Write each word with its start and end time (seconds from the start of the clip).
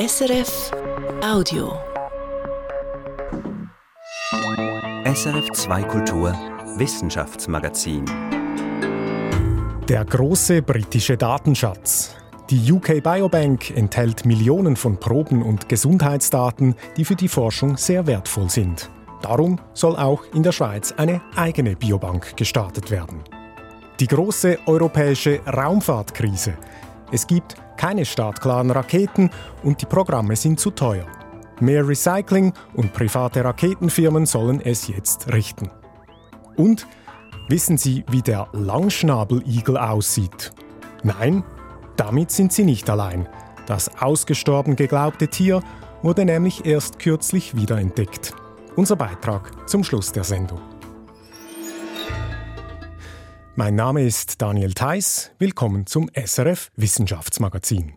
SRF 0.00 0.70
Audio. 1.22 1.78
SRF 5.04 5.50
2 5.52 5.82
Kultur 5.82 6.32
Wissenschaftsmagazin. 6.78 8.06
Der 9.86 10.06
große 10.06 10.62
britische 10.62 11.18
Datenschatz. 11.18 12.16
Die 12.48 12.72
UK 12.72 13.02
Biobank 13.02 13.76
enthält 13.76 14.24
Millionen 14.24 14.74
von 14.74 14.98
Proben 14.98 15.42
und 15.42 15.68
Gesundheitsdaten, 15.68 16.76
die 16.96 17.04
für 17.04 17.16
die 17.16 17.28
Forschung 17.28 17.76
sehr 17.76 18.06
wertvoll 18.06 18.48
sind. 18.48 18.90
Darum 19.20 19.60
soll 19.74 19.96
auch 19.96 20.24
in 20.32 20.42
der 20.42 20.52
Schweiz 20.52 20.92
eine 20.96 21.20
eigene 21.36 21.76
Biobank 21.76 22.38
gestartet 22.38 22.90
werden. 22.90 23.22
Die 24.00 24.06
große 24.06 24.60
europäische 24.64 25.40
Raumfahrtkrise. 25.46 26.56
Es 27.12 27.26
gibt 27.26 27.56
keine 27.80 28.04
startklaren 28.04 28.70
Raketen 28.70 29.30
und 29.62 29.80
die 29.80 29.86
Programme 29.86 30.36
sind 30.36 30.60
zu 30.60 30.70
teuer. 30.70 31.06
Mehr 31.60 31.88
Recycling 31.88 32.52
und 32.74 32.92
private 32.92 33.42
Raketenfirmen 33.42 34.26
sollen 34.26 34.60
es 34.60 34.86
jetzt 34.88 35.32
richten. 35.32 35.70
Und 36.58 36.86
wissen 37.48 37.78
Sie, 37.78 38.04
wie 38.10 38.20
der 38.20 38.48
Langschnabeligel 38.52 39.78
aussieht? 39.78 40.52
Nein, 41.04 41.42
damit 41.96 42.30
sind 42.30 42.52
Sie 42.52 42.64
nicht 42.64 42.90
allein. 42.90 43.26
Das 43.64 43.90
ausgestorben 43.98 44.76
geglaubte 44.76 45.28
Tier 45.28 45.62
wurde 46.02 46.26
nämlich 46.26 46.66
erst 46.66 46.98
kürzlich 46.98 47.56
wiederentdeckt. 47.56 48.34
Unser 48.76 48.96
Beitrag 48.96 49.70
zum 49.70 49.84
Schluss 49.84 50.12
der 50.12 50.24
Sendung. 50.24 50.60
Mein 53.60 53.74
Name 53.74 54.06
ist 54.06 54.40
Daniel 54.40 54.72
Theiss. 54.72 55.32
Willkommen 55.38 55.84
zum 55.84 56.08
SRF 56.14 56.70
Wissenschaftsmagazin. 56.76 57.92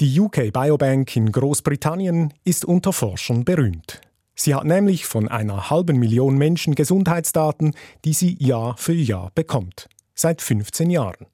Die 0.00 0.18
UK 0.18 0.54
Biobank 0.54 1.14
in 1.16 1.30
Großbritannien 1.30 2.32
ist 2.42 2.64
unter 2.64 2.94
Forschern 2.94 3.44
berühmt. 3.44 4.00
Sie 4.34 4.54
hat 4.54 4.64
nämlich 4.64 5.04
von 5.04 5.28
einer 5.28 5.68
halben 5.68 5.98
Million 5.98 6.38
Menschen 6.38 6.74
Gesundheitsdaten, 6.74 7.74
die 8.06 8.14
sie 8.14 8.42
Jahr 8.42 8.78
für 8.78 8.94
Jahr 8.94 9.32
bekommt. 9.34 9.86
Seit 10.14 10.40
15 10.40 10.88
Jahren. 10.88 11.26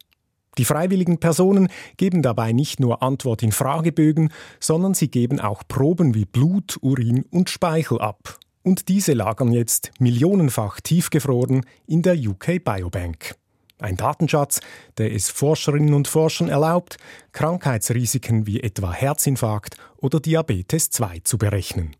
Die 0.58 0.64
freiwilligen 0.64 1.20
Personen 1.20 1.68
geben 1.98 2.20
dabei 2.20 2.50
nicht 2.50 2.80
nur 2.80 3.00
Antwort 3.00 3.44
in 3.44 3.52
Fragebögen, 3.52 4.32
sondern 4.58 4.94
sie 4.94 5.08
geben 5.08 5.38
auch 5.38 5.62
Proben 5.68 6.16
wie 6.16 6.24
Blut, 6.24 6.78
Urin 6.80 7.26
und 7.30 7.48
Speichel 7.48 8.00
ab 8.00 8.40
und 8.62 8.88
diese 8.88 9.12
lagern 9.12 9.52
jetzt 9.52 9.90
millionenfach 9.98 10.80
tiefgefroren 10.80 11.66
in 11.86 12.02
der 12.02 12.14
UK 12.14 12.62
Biobank. 12.64 13.34
Ein 13.78 13.96
Datenschatz, 13.96 14.60
der 14.96 15.12
es 15.12 15.28
Forscherinnen 15.28 15.92
und 15.92 16.06
Forschern 16.06 16.48
erlaubt, 16.48 16.98
Krankheitsrisiken 17.32 18.46
wie 18.46 18.60
etwa 18.60 18.92
Herzinfarkt 18.92 19.76
oder 19.96 20.20
Diabetes 20.20 20.90
2 20.90 21.20
zu 21.24 21.36
berechnen. 21.36 21.96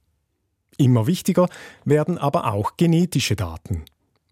Immer 0.77 1.07
wichtiger 1.07 1.49
werden 1.85 2.19
aber 2.19 2.53
auch 2.53 2.77
genetische 2.77 3.35
Daten. 3.35 3.85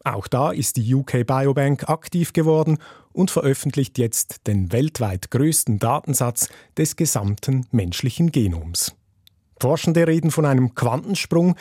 Auch 0.04 0.28
da 0.28 0.52
ist 0.52 0.76
die 0.76 0.94
UK 0.94 1.26
Biobank 1.26 1.88
aktiv 1.88 2.32
geworden 2.32 2.78
und 3.12 3.30
veröffentlicht 3.30 3.98
jetzt 3.98 4.46
den 4.46 4.72
weltweit 4.72 5.30
größten 5.30 5.78
Datensatz 5.78 6.48
des 6.76 6.96
gesamten 6.96 7.66
menschlichen 7.70 8.32
Genoms. 8.32 8.94
Forschende 9.60 10.06
reden 10.06 10.30
von 10.30 10.46
einem 10.46 10.74
Quantensprung, 10.74 11.56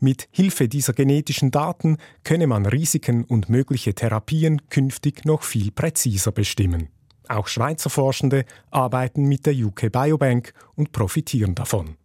mit 0.00 0.28
Hilfe 0.32 0.68
dieser 0.68 0.92
genetischen 0.92 1.50
Daten 1.50 1.96
könne 2.24 2.46
man 2.46 2.66
Risiken 2.66 3.24
und 3.24 3.48
mögliche 3.48 3.94
Therapien 3.94 4.68
künftig 4.68 5.24
noch 5.24 5.42
viel 5.42 5.70
präziser 5.70 6.32
bestimmen. 6.32 6.88
Auch 7.28 7.46
Schweizer 7.46 7.88
Forschende 7.88 8.44
arbeiten 8.70 9.24
mit 9.24 9.46
der 9.46 9.54
UK 9.54 9.90
Biobank 9.90 10.52
und 10.74 10.92
profitieren 10.92 11.54
davon. 11.54 11.96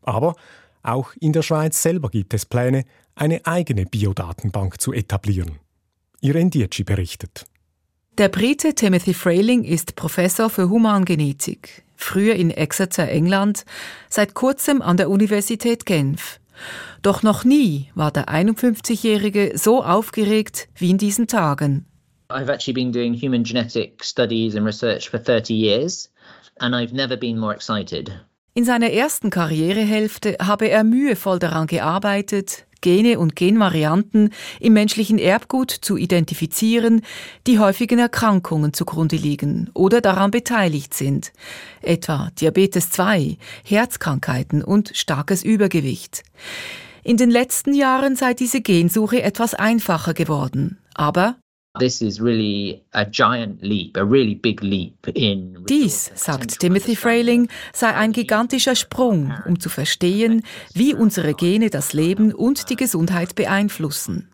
Aber 0.00 0.34
auch 0.82 1.12
in 1.20 1.32
der 1.32 1.42
Schweiz 1.42 1.82
selber 1.82 2.08
gibt 2.08 2.32
es 2.32 2.46
Pläne, 2.46 2.84
eine 3.14 3.44
eigene 3.44 3.84
Biodatenbank 3.84 4.80
zu 4.80 4.92
etablieren. 4.92 5.58
Irene 6.20 6.50
Dietschi 6.50 6.84
berichtet. 6.84 7.44
Der 8.18 8.28
Brite 8.28 8.74
Timothy 8.74 9.14
Frayling 9.14 9.64
ist 9.64 9.96
Professor 9.96 10.50
für 10.50 10.68
Humangenetik, 10.68 11.82
früher 12.02 12.34
in 12.34 12.50
Exeter, 12.50 13.08
England, 13.08 13.64
seit 14.08 14.34
kurzem 14.34 14.82
an 14.82 14.96
der 14.96 15.10
Universität 15.10 15.86
Genf. 15.86 16.40
Doch 17.02 17.22
noch 17.22 17.44
nie 17.44 17.90
war 17.94 18.10
der 18.10 18.28
51-Jährige 18.28 19.52
so 19.56 19.82
aufgeregt 19.82 20.68
wie 20.76 20.90
in 20.90 20.98
diesen 20.98 21.26
Tagen. 21.26 21.86
I've 22.30 22.50
actually 22.50 22.72
been 22.72 22.92
doing 22.92 23.14
human 23.14 23.44
genetic 23.44 24.04
studies 24.04 24.56
and 24.56 24.66
research 24.66 25.10
for 25.10 25.18
30 25.18 25.52
years 25.54 26.10
and 26.58 26.74
I've 26.74 26.94
never 26.94 27.16
been 27.16 27.38
more 27.38 27.54
excited. 27.54 28.12
In 28.54 28.64
seiner 28.64 28.90
ersten 28.90 29.30
Karrierehälfte 29.30 30.36
habe 30.40 30.68
er 30.68 30.84
mühevoll 30.84 31.38
daran 31.38 31.66
gearbeitet, 31.66 32.66
Gene 32.82 33.18
und 33.18 33.34
Genvarianten 33.34 34.30
im 34.60 34.74
menschlichen 34.74 35.18
Erbgut 35.18 35.70
zu 35.70 35.96
identifizieren, 35.96 37.00
die 37.46 37.58
häufigen 37.58 37.98
Erkrankungen 37.98 38.74
zugrunde 38.74 39.16
liegen 39.16 39.70
oder 39.72 40.02
daran 40.02 40.30
beteiligt 40.30 40.92
sind, 40.92 41.32
etwa 41.80 42.30
Diabetes 42.38 42.90
2, 42.90 43.38
Herzkrankheiten 43.64 44.62
und 44.62 44.90
starkes 44.94 45.42
Übergewicht. 45.42 46.24
In 47.02 47.16
den 47.16 47.30
letzten 47.30 47.72
Jahren 47.74 48.14
sei 48.14 48.34
diese 48.34 48.60
Gensuche 48.60 49.22
etwas 49.22 49.54
einfacher 49.54 50.12
geworden, 50.14 50.78
aber 50.94 51.36
Dies, 55.68 56.10
sagt 56.14 56.60
Timothy 56.60 56.96
Frayling, 56.96 57.48
sei 57.72 57.94
ein 57.94 58.12
gigantischer 58.12 58.76
Sprung, 58.76 59.32
um 59.46 59.58
zu 59.58 59.70
verstehen, 59.70 60.42
wie 60.74 60.92
unsere 60.92 61.32
Gene 61.32 61.70
das 61.70 61.94
Leben 61.94 62.34
und 62.34 62.68
die 62.68 62.76
Gesundheit 62.76 63.34
beeinflussen. 63.34 64.28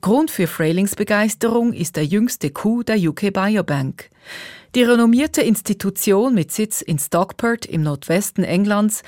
Grund 0.00 0.32
für 0.32 0.48
Fraylings 0.48 0.96
Begeisterung 0.96 1.72
ist 1.72 1.94
der 1.94 2.04
jüngste 2.04 2.50
Coup 2.50 2.84
der 2.84 2.96
UK 2.96 3.32
Biobank. 3.32 4.10
Die 4.74 4.82
renommierte 4.82 5.42
Institution 5.42 6.34
mit 6.34 6.52
Sitz 6.52 6.82
in 6.82 6.98
Stockport 6.98 7.66
im 7.66 7.82
Nordwesten 7.82 8.44
Englands 8.44 9.02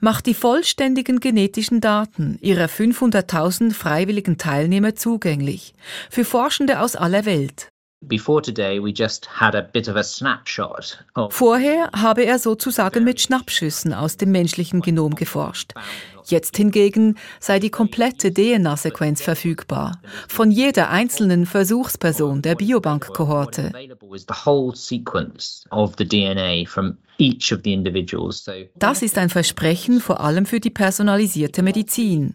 macht 0.00 0.26
die 0.26 0.34
vollständigen 0.34 1.20
genetischen 1.20 1.80
Daten 1.80 2.38
ihrer 2.40 2.66
500.000 2.66 3.72
freiwilligen 3.72 4.36
Teilnehmer 4.36 4.94
zugänglich 4.94 5.74
für 6.10 6.24
Forschende 6.24 6.80
aus 6.80 6.96
aller 6.96 7.24
Welt. 7.24 7.68
Vorher 11.30 11.90
habe 11.96 12.24
er 12.26 12.38
sozusagen 12.38 13.02
mit 13.02 13.20
Schnappschüssen 13.22 13.94
aus 13.94 14.18
dem 14.18 14.30
menschlichen 14.30 14.82
Genom 14.82 15.14
geforscht. 15.14 15.72
Jetzt 16.26 16.56
hingegen 16.56 17.16
sei 17.40 17.58
die 17.58 17.70
komplette 17.70 18.32
DNA-Sequenz 18.32 19.22
verfügbar, 19.22 20.00
von 20.28 20.50
jeder 20.50 20.90
einzelnen 20.90 21.46
Versuchsperson 21.46 22.42
der 22.42 22.54
Biobank-Kohorte. 22.54 23.72
Das 28.76 29.02
ist 29.02 29.18
ein 29.18 29.30
Versprechen 29.30 30.00
vor 30.00 30.20
allem 30.20 30.46
für 30.46 30.60
die 30.60 30.70
personalisierte 30.70 31.62
Medizin. 31.62 32.34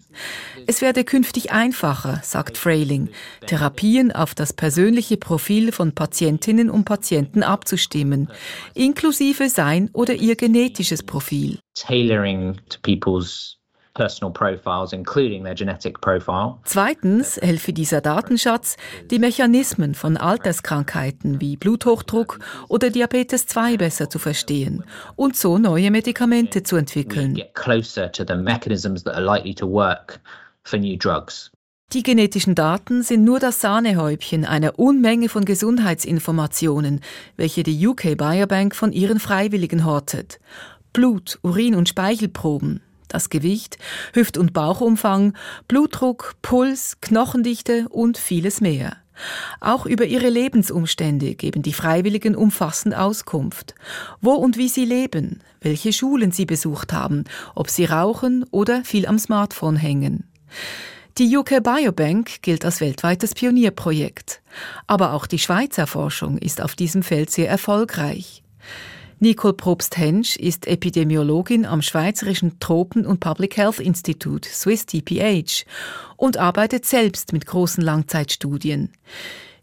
Es 0.68 0.82
werde 0.82 1.04
künftig 1.04 1.52
einfacher, 1.52 2.22
sagt 2.24 2.58
Frayling, 2.58 3.10
Therapien 3.46 4.12
auf 4.12 4.36
das 4.36 4.54
persönliche 4.54 5.18
Profil 5.18 5.72
von 5.72 5.94
Patientinnen 5.94 6.70
und 6.70 6.86
Patienten 6.86 7.44
abzustimmen, 7.44 8.30
inklusive 8.74 9.50
sein 9.50 9.90
oder 9.94 10.14
ihr 10.14 10.36
genetisches 10.36 11.04
Profil. 11.04 11.60
Tailoring 11.76 12.56
to 12.70 12.80
people's 12.82 13.59
Zweitens 16.64 17.38
helfe 17.38 17.74
dieser 17.74 18.02
Datenschatz, 18.02 18.78
die 19.12 19.20
Mechanismen 19.20 19.94
von 19.94 20.18
Alterskrankheiten 20.18 21.42
wie 21.42 21.58
Bluthochdruck 21.58 22.40
oder 22.68 22.90
Diabetes 22.90 23.46
2 23.48 23.78
besser 23.78 24.10
zu 24.10 24.20
verstehen 24.20 24.84
und 25.16 25.36
so 25.36 25.58
neue 25.58 25.92
Medikamente 25.92 26.64
zu 26.64 26.76
entwickeln. 26.76 27.36
Die 31.92 32.04
genetischen 32.04 32.54
Daten 32.54 33.02
sind 33.02 33.24
nur 33.24 33.40
das 33.40 33.62
Sahnehäubchen 33.62 34.46
einer 34.46 34.78
Unmenge 34.78 35.28
von 35.28 35.44
Gesundheitsinformationen, 35.44 37.02
welche 37.36 37.64
die 37.64 37.88
UK 37.88 38.16
Biobank 38.16 38.76
von 38.76 38.92
ihren 38.92 39.20
Freiwilligen 39.20 39.86
hortet. 39.86 40.40
Blut, 40.94 41.40
Urin 41.42 41.74
und 41.74 41.90
Speichelproben, 41.90 42.82
das 43.10 43.30
Gewicht, 43.30 43.78
Hüft- 44.14 44.38
und 44.38 44.54
Bauchumfang, 44.54 45.34
Blutdruck, 45.68 46.36
Puls, 46.42 46.98
Knochendichte 47.02 47.88
und 47.90 48.18
vieles 48.18 48.62
mehr. 48.62 48.98
Auch 49.60 49.86
über 49.86 50.06
ihre 50.06 50.30
Lebensumstände 50.30 51.36
geben 51.36 51.62
die 51.62 51.74
Freiwilligen 51.74 52.36
umfassend 52.36 52.96
Auskunft. 52.96 53.76
Wo 54.22 54.32
und 54.32 54.58
wie 54.58 54.70
sie 54.70 54.86
leben, 54.86 55.42
welche 55.62 55.92
Schulen 55.92 56.32
sie 56.32 56.46
besucht 56.46 56.94
haben, 56.94 57.26
ob 57.56 57.70
sie 57.70 57.86
rauchen 57.86 58.46
oder 58.52 58.84
viel 58.86 59.06
am 59.06 59.20
Smartphone 59.20 59.76
hängen. 59.76 60.30
Die 61.18 61.36
UK 61.36 61.62
Biobank 61.62 62.42
gilt 62.42 62.64
als 62.64 62.80
weltweites 62.80 63.34
Pionierprojekt. 63.34 64.42
Aber 64.88 65.14
auch 65.14 65.28
die 65.28 65.40
Schweizer 65.40 65.86
Forschung 65.86 66.38
ist 66.38 66.62
auf 66.62 66.76
diesem 66.76 67.04
Feld 67.04 67.30
sehr 67.30 67.50
erfolgreich. 67.50 68.42
Nicole 69.22 69.54
Probst-Hensch 69.54 70.38
ist 70.38 70.66
Epidemiologin 70.66 71.66
am 71.66 71.82
Schweizerischen 71.82 72.58
Tropen- 72.60 73.06
und 73.06 73.20
Public 73.20 73.58
Health 73.58 73.82
Institute, 73.82 74.48
Swiss 74.48 74.86
TPH, 74.86 75.66
und 76.16 76.38
arbeitet 76.38 76.86
selbst 76.86 77.34
mit 77.34 77.46
großen 77.46 77.84
Langzeitstudien. 77.84 78.94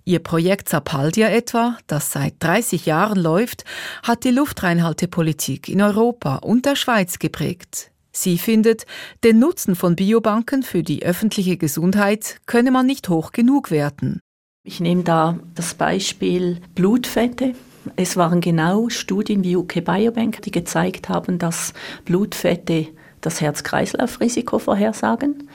Ihr 0.05 0.19
Projekt 0.19 0.69
Sapaldia 0.69 1.31
etwa, 1.31 1.79
das 1.87 2.12
seit 2.12 2.35
30 2.41 2.85
Jahren 2.85 3.19
läuft, 3.19 3.64
hat 4.03 4.25
die 4.25 4.31
Luftreinhaltepolitik 4.31 5.70
in 5.70 5.81
Europa 5.81 6.37
und 6.37 6.67
der 6.67 6.76
Schweiz 6.76 7.19
geprägt. 7.19 7.91
Sie 8.12 8.37
findet, 8.37 8.85
den 9.25 9.38
Nutzen 9.38 9.75
von 9.75 9.97
Biobanken 9.97 10.62
für 10.64 10.82
die 10.82 11.02
öffentliche 11.02 11.56
Gesundheit 11.56 12.41
könne 12.44 12.70
man 12.70 12.87
nicht 12.87 13.09
hoch 13.09 13.32
genug 13.32 13.70
werten. 13.70 14.20
Ich 14.64 14.81
nehme 14.81 15.02
da 15.02 15.38
das 15.55 15.75
Beispiel 15.75 16.61
Blutfette. 16.75 17.55
Es 17.94 18.17
waren 18.17 18.41
genau 18.41 18.88
Studien 18.88 19.44
wie 19.44 19.56
UK 19.56 19.85
Biobank, 19.85 20.43
die 20.43 20.50
gezeigt 20.50 21.09
haben, 21.09 21.38
dass 21.38 21.73
Blutfette 22.05 22.88
das 23.21 23.41
Herz-Kreislauf-Risiko 23.41 24.59
vorhersagen. 24.59 25.49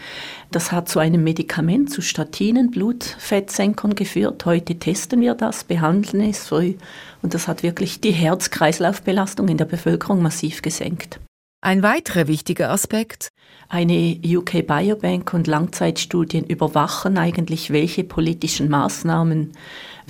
Das 0.51 0.71
hat 0.71 0.89
zu 0.89 0.99
einem 0.99 1.23
Medikament, 1.23 1.89
zu 1.89 2.01
Statinen, 2.01 2.71
Blutfettsenkern 2.71 3.95
geführt. 3.95 4.45
Heute 4.45 4.75
testen 4.75 5.21
wir 5.21 5.35
das, 5.35 5.63
behandeln 5.63 6.29
es 6.29 6.47
früh 6.47 6.75
und 7.21 7.33
das 7.33 7.47
hat 7.47 7.63
wirklich 7.63 8.01
die 8.01 8.11
Herz-Kreislauf-Belastung 8.11 9.47
in 9.47 9.57
der 9.57 9.65
Bevölkerung 9.65 10.21
massiv 10.21 10.61
gesenkt. 10.61 11.19
Ein 11.63 11.83
weiterer 11.83 12.27
wichtiger 12.27 12.71
Aspekt. 12.71 13.29
Eine 13.69 14.19
UK 14.25 14.65
Biobank 14.65 15.31
und 15.33 15.45
Langzeitstudien 15.45 16.43
überwachen 16.43 17.19
eigentlich, 17.19 17.71
welche 17.71 18.03
politischen 18.03 18.67
Maßnahmen 18.67 19.51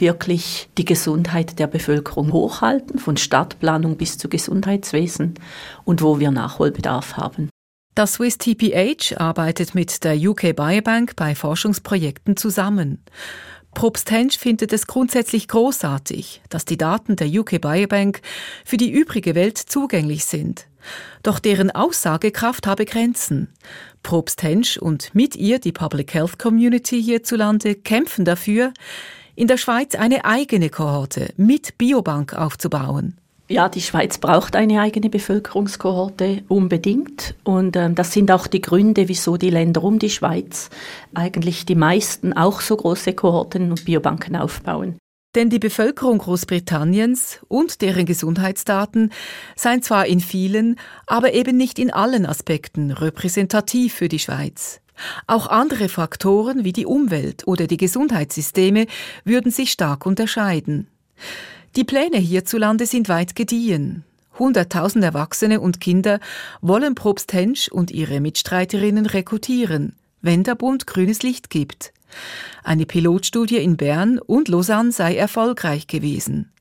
wirklich 0.01 0.69
die 0.77 0.85
Gesundheit 0.85 1.59
der 1.59 1.67
Bevölkerung 1.67 2.33
hochhalten, 2.33 2.99
von 2.99 3.17
Stadtplanung 3.17 3.97
bis 3.97 4.17
zu 4.17 4.27
Gesundheitswesen 4.27 5.35
und 5.85 6.01
wo 6.01 6.19
wir 6.19 6.31
Nachholbedarf 6.31 7.17
haben. 7.17 7.49
Das 7.95 8.13
Swiss 8.13 8.37
TPH 8.37 9.17
arbeitet 9.17 9.75
mit 9.75 10.03
der 10.03 10.15
UK 10.15 10.55
Biobank 10.55 11.15
bei 11.15 11.35
Forschungsprojekten 11.35 12.37
zusammen. 12.37 13.03
Probst 13.73 14.11
Hensch 14.11 14.37
findet 14.37 14.73
es 14.73 14.85
grundsätzlich 14.85 15.47
großartig, 15.47 16.41
dass 16.49 16.65
die 16.65 16.77
Daten 16.77 17.15
der 17.15 17.27
UK 17.27 17.61
Biobank 17.61 18.21
für 18.65 18.77
die 18.77 18.91
übrige 18.91 19.33
Welt 19.33 19.57
zugänglich 19.57 20.25
sind. 20.25 20.67
Doch 21.23 21.39
deren 21.39 21.71
Aussagekraft 21.71 22.67
habe 22.67 22.85
Grenzen. 22.85 23.53
Probst 24.03 24.43
Hensch 24.43 24.77
und 24.77 25.13
mit 25.15 25.35
ihr 25.35 25.59
die 25.59 25.71
Public 25.71 26.13
Health 26.13 26.39
Community 26.39 27.01
hierzulande 27.01 27.75
kämpfen 27.75 28.25
dafür, 28.25 28.73
in 29.41 29.47
der 29.47 29.57
Schweiz 29.57 29.95
eine 29.95 30.23
eigene 30.23 30.69
Kohorte 30.69 31.33
mit 31.35 31.79
Biobank 31.79 32.35
aufzubauen. 32.35 33.17
Ja, 33.49 33.69
die 33.69 33.81
Schweiz 33.81 34.19
braucht 34.19 34.55
eine 34.55 34.79
eigene 34.79 35.09
Bevölkerungskohorte 35.09 36.43
unbedingt. 36.47 37.33
Und 37.43 37.75
ähm, 37.75 37.95
das 37.95 38.11
sind 38.11 38.29
auch 38.29 38.45
die 38.45 38.61
Gründe, 38.61 39.07
wieso 39.07 39.37
die 39.37 39.49
Länder 39.49 39.83
um 39.83 39.97
die 39.97 40.11
Schweiz 40.11 40.69
eigentlich 41.15 41.65
die 41.65 41.73
meisten 41.73 42.33
auch 42.33 42.61
so 42.61 42.77
große 42.77 43.13
Kohorten 43.13 43.71
und 43.71 43.83
Biobanken 43.85 44.35
aufbauen. 44.35 44.99
Denn 45.33 45.49
die 45.49 45.57
Bevölkerung 45.57 46.19
Großbritanniens 46.19 47.39
und 47.47 47.81
deren 47.81 48.05
Gesundheitsdaten 48.05 49.11
seien 49.55 49.81
zwar 49.81 50.05
in 50.05 50.19
vielen, 50.19 50.77
aber 51.07 51.33
eben 51.33 51.57
nicht 51.57 51.79
in 51.79 51.91
allen 51.91 52.27
Aspekten 52.27 52.91
repräsentativ 52.91 53.95
für 53.95 54.07
die 54.07 54.19
Schweiz. 54.19 54.81
Auch 55.27 55.47
andere 55.47 55.89
Faktoren 55.89 56.63
wie 56.63 56.73
die 56.73 56.85
Umwelt 56.85 57.47
oder 57.47 57.67
die 57.67 57.77
Gesundheitssysteme 57.77 58.87
würden 59.23 59.51
sich 59.51 59.71
stark 59.71 60.05
unterscheiden. 60.05 60.87
Die 61.75 61.83
Pläne 61.83 62.17
hierzulande 62.17 62.85
sind 62.85 63.09
weit 63.09 63.35
gediehen. 63.35 64.03
Hunderttausend 64.37 65.03
Erwachsene 65.03 65.59
und 65.59 65.79
Kinder 65.79 66.19
wollen 66.61 66.95
Probst 66.95 67.33
Hensch 67.33 67.67
und 67.67 67.91
ihre 67.91 68.19
Mitstreiterinnen 68.19 69.05
rekrutieren, 69.05 69.95
wenn 70.21 70.43
der 70.43 70.55
Bund 70.55 70.87
grünes 70.87 71.21
Licht 71.21 71.49
gibt. 71.49 71.93
Eine 72.63 72.85
Pilotstudie 72.85 73.57
in 73.57 73.77
Bern 73.77 74.19
und 74.19 74.47
Lausanne 74.47 74.91
sei 74.91 75.15
erfolgreich 75.15 75.87
gewesen. 75.87 76.51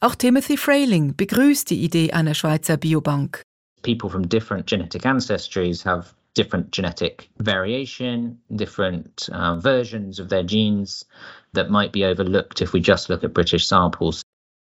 Auch 0.00 0.14
Timothy 0.14 0.56
Frayling 0.56 1.14
begrüßt 1.16 1.70
die 1.70 1.82
Idee 1.82 2.12
einer 2.12 2.34
Schweizer 2.34 2.76
Biobank. 2.76 3.42
People 3.82 4.10
from 4.10 4.28
different 4.28 4.66
genetic 4.66 5.04
ancestries 5.04 5.84
have 5.84 6.14
different 6.34 6.72
genetic 6.72 7.28
variation, 7.38 8.38
different 8.54 9.28
uh, 9.32 9.56
versions 9.56 10.18
of 10.18 10.28
their 10.28 10.44
genes 10.44 11.04
that 11.52 11.70
might 11.70 11.92
be 11.92 12.04
overlooked 12.04 12.62
if 12.62 12.72
we 12.72 12.80
just 12.80 13.08
look 13.08 13.24
at 13.24 13.34
British 13.34 13.66
samples. 13.66 14.22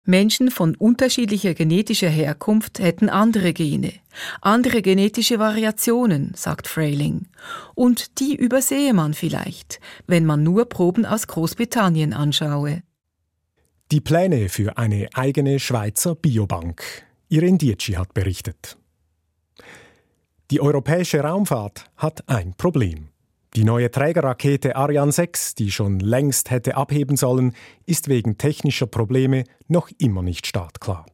Menschen 0.07 0.51
von 0.51 0.75
unterschiedlicher 0.77 1.55
genetischer 1.55 2.11
Herkunft 2.11 2.79
hätten 2.79 3.09
andere 3.09 3.55
Gene, 3.55 3.95
andere 4.43 4.83
genetische 4.83 5.39
Variationen, 5.39 6.33
sagt 6.35 6.69
Frayling. 6.69 7.29
Und 7.75 8.21
die 8.21 8.37
übersehe 8.37 8.93
man 8.93 9.15
vielleicht, 9.15 9.81
wenn 10.07 10.27
man 10.27 10.43
nur 10.43 10.69
Proben 10.69 11.07
aus 11.07 11.27
Großbritannien 11.27 12.13
anschaue. 12.13 12.83
Die 13.93 14.03
Pläne 14.03 14.51
für 14.51 14.77
eine 14.77 15.09
eigene 15.15 15.59
Schweizer 15.59 16.15
Biobank. 16.15 16.83
Irene 17.31 17.59
Dietschi 17.59 17.95
hat 17.95 18.13
berichtet. 18.13 18.77
Die 20.55 20.61
europäische 20.61 21.19
Raumfahrt 21.19 21.87
hat 21.97 22.29
ein 22.29 22.55
Problem. 22.55 23.09
Die 23.57 23.65
neue 23.65 23.91
Trägerrakete 23.91 24.77
Ariane 24.77 25.11
6, 25.11 25.57
die 25.57 25.73
schon 25.73 25.99
längst 25.99 26.53
hätte 26.53 26.77
abheben 26.77 27.17
sollen, 27.17 27.57
ist 27.87 28.07
wegen 28.07 28.39
technischer 28.39 28.87
Probleme 28.87 29.43
noch 29.67 29.91
immer 29.99 30.23
nicht 30.23 30.47
startklar. 30.47 31.07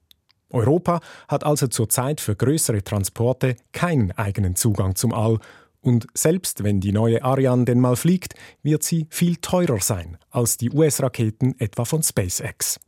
Europa 0.50 1.00
hat 1.26 1.44
also 1.46 1.68
zurzeit 1.68 2.20
für 2.20 2.36
größere 2.36 2.84
Transporte 2.84 3.56
keinen 3.72 4.12
eigenen 4.12 4.56
Zugang 4.56 4.94
zum 4.94 5.14
All 5.14 5.38
und 5.80 6.06
selbst 6.12 6.62
wenn 6.62 6.80
die 6.80 6.92
neue 6.92 7.24
Ariane 7.24 7.64
denn 7.64 7.80
mal 7.80 7.96
fliegt, 7.96 8.34
wird 8.62 8.82
sie 8.82 9.06
viel 9.08 9.36
teurer 9.36 9.80
sein 9.80 10.18
als 10.28 10.58
die 10.58 10.70
US-Raketen 10.70 11.58
etwa 11.58 11.86
von 11.86 12.02
SpaceX. 12.02 12.78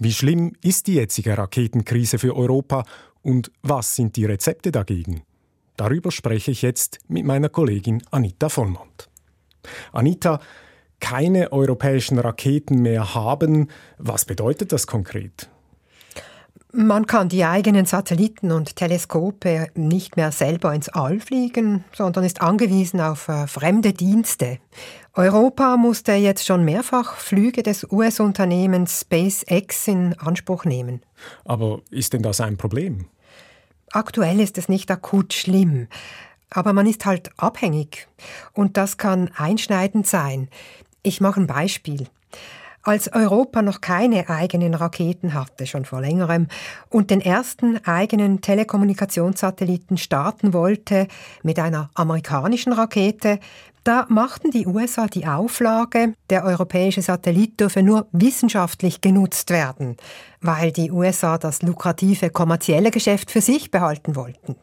Wie 0.00 0.12
schlimm 0.12 0.54
ist 0.60 0.88
die 0.88 0.94
jetzige 0.94 1.38
Raketenkrise 1.38 2.18
für 2.18 2.34
Europa 2.34 2.82
und 3.22 3.52
was 3.62 3.94
sind 3.94 4.16
die 4.16 4.24
Rezepte 4.24 4.72
dagegen? 4.72 5.22
Darüber 5.76 6.10
spreche 6.10 6.50
ich 6.50 6.62
jetzt 6.62 7.00
mit 7.08 7.24
meiner 7.24 7.48
Kollegin 7.48 8.02
Anita 8.10 8.48
Vollmont. 8.48 9.08
Anita, 9.92 10.40
keine 11.00 11.52
europäischen 11.52 12.18
Raketen 12.18 12.80
mehr 12.80 13.14
haben. 13.14 13.68
Was 13.98 14.24
bedeutet 14.24 14.72
das 14.72 14.86
konkret? 14.86 15.48
Man 16.76 17.06
kann 17.06 17.28
die 17.28 17.44
eigenen 17.44 17.86
Satelliten 17.86 18.50
und 18.50 18.74
Teleskope 18.74 19.68
nicht 19.76 20.16
mehr 20.16 20.32
selber 20.32 20.74
ins 20.74 20.88
All 20.88 21.20
fliegen, 21.20 21.84
sondern 21.92 22.24
ist 22.24 22.42
angewiesen 22.42 23.00
auf 23.00 23.28
äh, 23.28 23.46
fremde 23.46 23.92
Dienste. 23.92 24.58
Europa 25.12 25.76
musste 25.76 26.14
jetzt 26.14 26.44
schon 26.44 26.64
mehrfach 26.64 27.14
Flüge 27.14 27.62
des 27.62 27.86
US-Unternehmens 27.92 29.02
SpaceX 29.02 29.86
in 29.86 30.14
Anspruch 30.18 30.64
nehmen. 30.64 31.02
Aber 31.44 31.80
ist 31.90 32.12
denn 32.12 32.22
das 32.22 32.40
ein 32.40 32.56
Problem? 32.56 33.06
Aktuell 33.94 34.40
ist 34.40 34.58
es 34.58 34.68
nicht 34.68 34.90
akut 34.90 35.32
schlimm, 35.34 35.86
aber 36.50 36.72
man 36.72 36.84
ist 36.84 37.06
halt 37.06 37.30
abhängig 37.36 38.08
und 38.52 38.76
das 38.76 38.96
kann 38.96 39.30
einschneidend 39.36 40.08
sein. 40.08 40.48
Ich 41.04 41.20
mache 41.20 41.40
ein 41.40 41.46
Beispiel. 41.46 42.08
Als 42.82 43.12
Europa 43.12 43.62
noch 43.62 43.80
keine 43.80 44.28
eigenen 44.28 44.74
Raketen 44.74 45.32
hatte, 45.32 45.68
schon 45.68 45.84
vor 45.84 46.00
längerem, 46.00 46.48
und 46.90 47.10
den 47.10 47.20
ersten 47.20 47.78
eigenen 47.86 48.40
Telekommunikationssatelliten 48.40 49.96
starten 49.96 50.52
wollte 50.52 51.06
mit 51.44 51.60
einer 51.60 51.88
amerikanischen 51.94 52.72
Rakete, 52.72 53.38
da 53.84 54.06
machten 54.08 54.50
die 54.50 54.66
USA 54.66 55.06
die 55.06 55.26
Auflage, 55.26 56.14
der 56.30 56.44
europäische 56.44 57.02
Satellit 57.02 57.60
dürfe 57.60 57.82
nur 57.82 58.08
wissenschaftlich 58.12 59.00
genutzt 59.00 59.50
werden, 59.50 59.96
weil 60.40 60.72
die 60.72 60.90
USA 60.90 61.38
das 61.38 61.62
lukrative 61.62 62.30
kommerzielle 62.30 62.90
Geschäft 62.90 63.30
für 63.30 63.42
sich 63.42 63.70
behalten 63.70 64.16
wollten. 64.16 64.56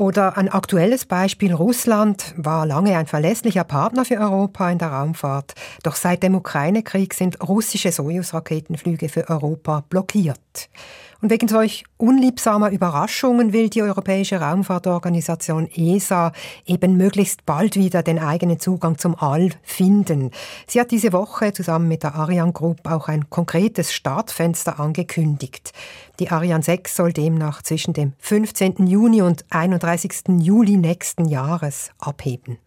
Oder 0.00 0.38
ein 0.38 0.48
aktuelles 0.48 1.04
Beispiel, 1.04 1.52
Russland 1.52 2.32
war 2.38 2.64
lange 2.64 2.96
ein 2.96 3.06
verlässlicher 3.06 3.64
Partner 3.64 4.06
für 4.06 4.16
Europa 4.16 4.70
in 4.70 4.78
der 4.78 4.88
Raumfahrt, 4.88 5.52
doch 5.82 5.94
seit 5.94 6.22
dem 6.22 6.34
Ukraine-Krieg 6.34 7.12
sind 7.12 7.46
russische 7.46 7.92
Sojus-Raketenflüge 7.92 9.10
für 9.10 9.28
Europa 9.28 9.84
blockiert. 9.90 10.70
Und 11.20 11.28
wegen 11.28 11.48
solch 11.48 11.84
unliebsamer 11.98 12.70
Überraschungen 12.70 13.52
will 13.52 13.68
die 13.68 13.82
Europäische 13.82 14.40
Raumfahrtorganisation 14.40 15.68
ESA 15.70 16.32
eben 16.64 16.96
möglichst 16.96 17.44
bald 17.44 17.76
wieder 17.76 18.02
den 18.02 18.18
eigenen 18.18 18.58
Zugang 18.58 18.96
zum 18.96 19.14
All 19.14 19.50
finden. 19.62 20.30
Sie 20.66 20.80
hat 20.80 20.92
diese 20.92 21.12
Woche 21.12 21.52
zusammen 21.52 21.88
mit 21.88 22.04
der 22.04 22.14
Ariane 22.14 22.52
Group 22.52 22.88
auch 22.90 23.08
ein 23.08 23.28
konkretes 23.28 23.92
Startfenster 23.92 24.80
angekündigt. 24.80 25.74
Die 26.20 26.28
Ariane 26.28 26.62
6 26.62 26.96
soll 26.96 27.14
demnach 27.14 27.62
zwischen 27.62 27.94
dem 27.94 28.12
15. 28.18 28.86
Juni 28.86 29.22
und 29.22 29.46
31. 29.48 30.38
Juli 30.40 30.76
nächsten 30.76 31.24
Jahres 31.24 31.92
abheben. 31.98 32.58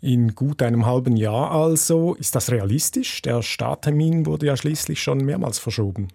In 0.00 0.34
gut 0.34 0.60
einem 0.60 0.86
halben 0.86 1.16
Jahr 1.16 1.52
also. 1.52 2.14
Ist 2.14 2.34
das 2.34 2.50
realistisch? 2.50 3.22
Der 3.22 3.42
Starttermin 3.42 4.26
wurde 4.26 4.46
ja 4.46 4.56
schließlich 4.56 5.00
schon 5.00 5.18
mehrmals 5.18 5.60
verschoben. 5.60 6.08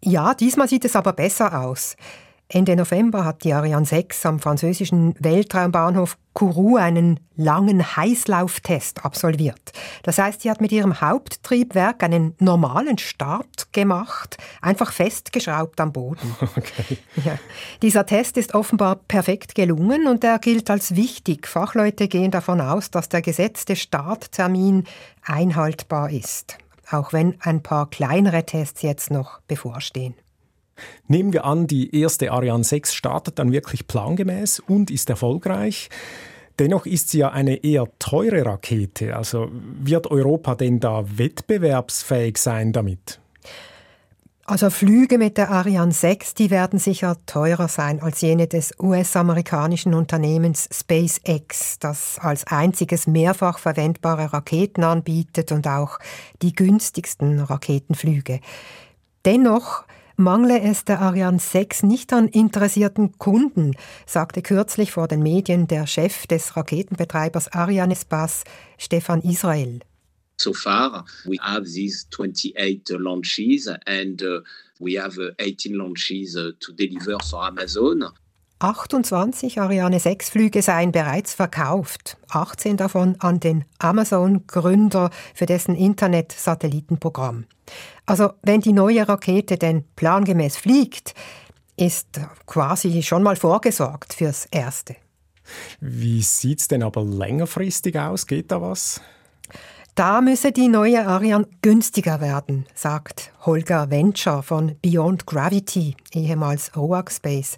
Ja, 0.00 0.34
diesmal 0.34 0.68
sieht 0.68 0.84
es 0.84 0.94
aber 0.94 1.12
besser 1.12 1.62
aus. 1.62 1.96
Ende 2.50 2.76
November 2.76 3.26
hat 3.26 3.44
die 3.44 3.52
Ariane 3.52 3.84
6 3.84 4.24
am 4.24 4.40
französischen 4.40 5.14
Weltraumbahnhof 5.18 6.16
Kourou 6.32 6.76
einen 6.76 7.20
langen 7.36 7.96
Heißlauftest 7.96 9.04
absolviert. 9.04 9.72
Das 10.02 10.16
heißt, 10.16 10.40
sie 10.40 10.50
hat 10.50 10.62
mit 10.62 10.72
ihrem 10.72 11.02
Haupttriebwerk 11.02 12.02
einen 12.02 12.34
normalen 12.38 12.96
Start 12.96 13.70
gemacht, 13.72 14.38
einfach 14.62 14.92
festgeschraubt 14.92 15.78
am 15.80 15.92
Boden. 15.92 16.36
Okay. 16.56 16.98
Ja. 17.24 17.38
Dieser 17.82 18.06
Test 18.06 18.36
ist 18.36 18.54
offenbar 18.54 18.96
perfekt 18.96 19.54
gelungen 19.54 20.06
und 20.06 20.24
er 20.24 20.38
gilt 20.38 20.70
als 20.70 20.96
wichtig. 20.96 21.46
Fachleute 21.46 22.08
gehen 22.08 22.30
davon 22.30 22.60
aus, 22.60 22.90
dass 22.90 23.08
der 23.08 23.22
gesetzte 23.22 23.76
Starttermin 23.76 24.84
einhaltbar 25.24 26.10
ist, 26.10 26.56
auch 26.90 27.12
wenn 27.12 27.36
ein 27.40 27.62
paar 27.62 27.90
kleinere 27.90 28.44
Tests 28.44 28.82
jetzt 28.82 29.10
noch 29.10 29.40
bevorstehen. 29.42 30.14
Nehmen 31.06 31.32
wir 31.32 31.44
an, 31.44 31.66
die 31.66 31.94
erste 31.98 32.32
Ariane 32.32 32.64
6 32.64 32.94
startet 32.94 33.38
dann 33.38 33.52
wirklich 33.52 33.86
plangemäß 33.86 34.60
und 34.60 34.90
ist 34.90 35.10
erfolgreich. 35.10 35.88
Dennoch 36.58 36.86
ist 36.86 37.10
sie 37.10 37.18
ja 37.18 37.30
eine 37.30 37.62
eher 37.64 37.86
teure 37.98 38.44
Rakete. 38.44 39.16
Also 39.16 39.48
wird 39.52 40.10
Europa 40.10 40.56
denn 40.56 40.80
da 40.80 41.04
wettbewerbsfähig 41.06 42.36
sein 42.38 42.72
damit? 42.72 43.20
Also 44.48 44.70
Flüge 44.70 45.18
mit 45.18 45.36
der 45.36 45.50
Ariane 45.50 45.92
6, 45.92 46.32
die 46.32 46.50
werden 46.50 46.78
sicher 46.78 47.18
teurer 47.26 47.68
sein 47.68 48.00
als 48.00 48.22
jene 48.22 48.46
des 48.46 48.72
US-amerikanischen 48.80 49.92
Unternehmens 49.92 50.70
SpaceX, 50.72 51.78
das 51.78 52.18
als 52.18 52.46
einziges 52.46 53.06
mehrfach 53.06 53.58
verwendbare 53.58 54.32
Raketen 54.32 54.84
anbietet 54.84 55.52
und 55.52 55.68
auch 55.68 55.98
die 56.40 56.54
günstigsten 56.54 57.40
Raketenflüge. 57.40 58.40
Dennoch 59.26 59.84
mangle 60.18 60.60
es 60.60 60.84
der 60.84 61.00
Ariane 61.00 61.38
6 61.38 61.84
nicht 61.84 62.12
an 62.12 62.28
interessierten 62.28 63.16
Kunden, 63.18 63.74
sagte 64.04 64.42
kürzlich 64.42 64.92
vor 64.92 65.08
den 65.08 65.22
Medien 65.22 65.66
der 65.66 65.86
Chef 65.86 66.26
des 66.26 66.56
Raketenbetreibers 66.56 67.52
Arianespace, 67.52 68.44
Stefan 68.76 69.22
Israel. 69.22 69.80
So 70.40 70.52
far, 70.52 71.04
we 71.24 71.36
have 71.40 71.64
these 71.64 72.06
28 72.10 72.90
launches 72.98 73.68
and 73.86 74.22
uh, 74.22 74.40
we 74.78 74.96
have 74.96 75.18
18 75.38 75.74
uh, 75.74 75.78
launches 75.78 76.36
uh, 76.36 76.52
to 76.60 76.72
deliver 76.72 77.18
for 77.24 77.44
Amazon. 77.44 78.04
28 78.60 79.60
Ariane 79.60 80.00
6 80.00 80.30
Flüge 80.30 80.62
seien 80.62 80.90
bereits 80.90 81.32
verkauft, 81.34 82.16
18 82.30 82.76
davon 82.76 83.14
an 83.20 83.38
den 83.38 83.64
Amazon-Gründer 83.78 85.10
für 85.34 85.46
dessen 85.46 85.76
Internet-Satellitenprogramm. 85.76 87.46
Also 88.04 88.30
wenn 88.42 88.60
die 88.60 88.72
neue 88.72 89.08
Rakete 89.08 89.58
denn 89.58 89.84
plangemäß 89.94 90.56
fliegt, 90.56 91.14
ist 91.76 92.20
quasi 92.46 93.02
schon 93.02 93.22
mal 93.22 93.36
vorgesorgt 93.36 94.14
fürs 94.14 94.46
Erste. 94.46 94.96
Wie 95.80 96.22
sieht 96.22 96.60
es 96.60 96.68
denn 96.68 96.82
aber 96.82 97.04
längerfristig 97.04 97.98
aus? 97.98 98.26
Geht 98.26 98.50
da 98.50 98.60
was? 98.60 99.00
Da 99.98 100.20
müsse 100.20 100.52
die 100.52 100.68
neue 100.68 101.04
Ariane 101.08 101.48
günstiger 101.60 102.20
werden, 102.20 102.66
sagt 102.72 103.32
Holger 103.44 103.90
Venture 103.90 104.44
von 104.44 104.76
Beyond 104.80 105.26
Gravity, 105.26 105.96
ehemals 106.12 106.76
ROAG 106.76 107.10
Space. 107.10 107.56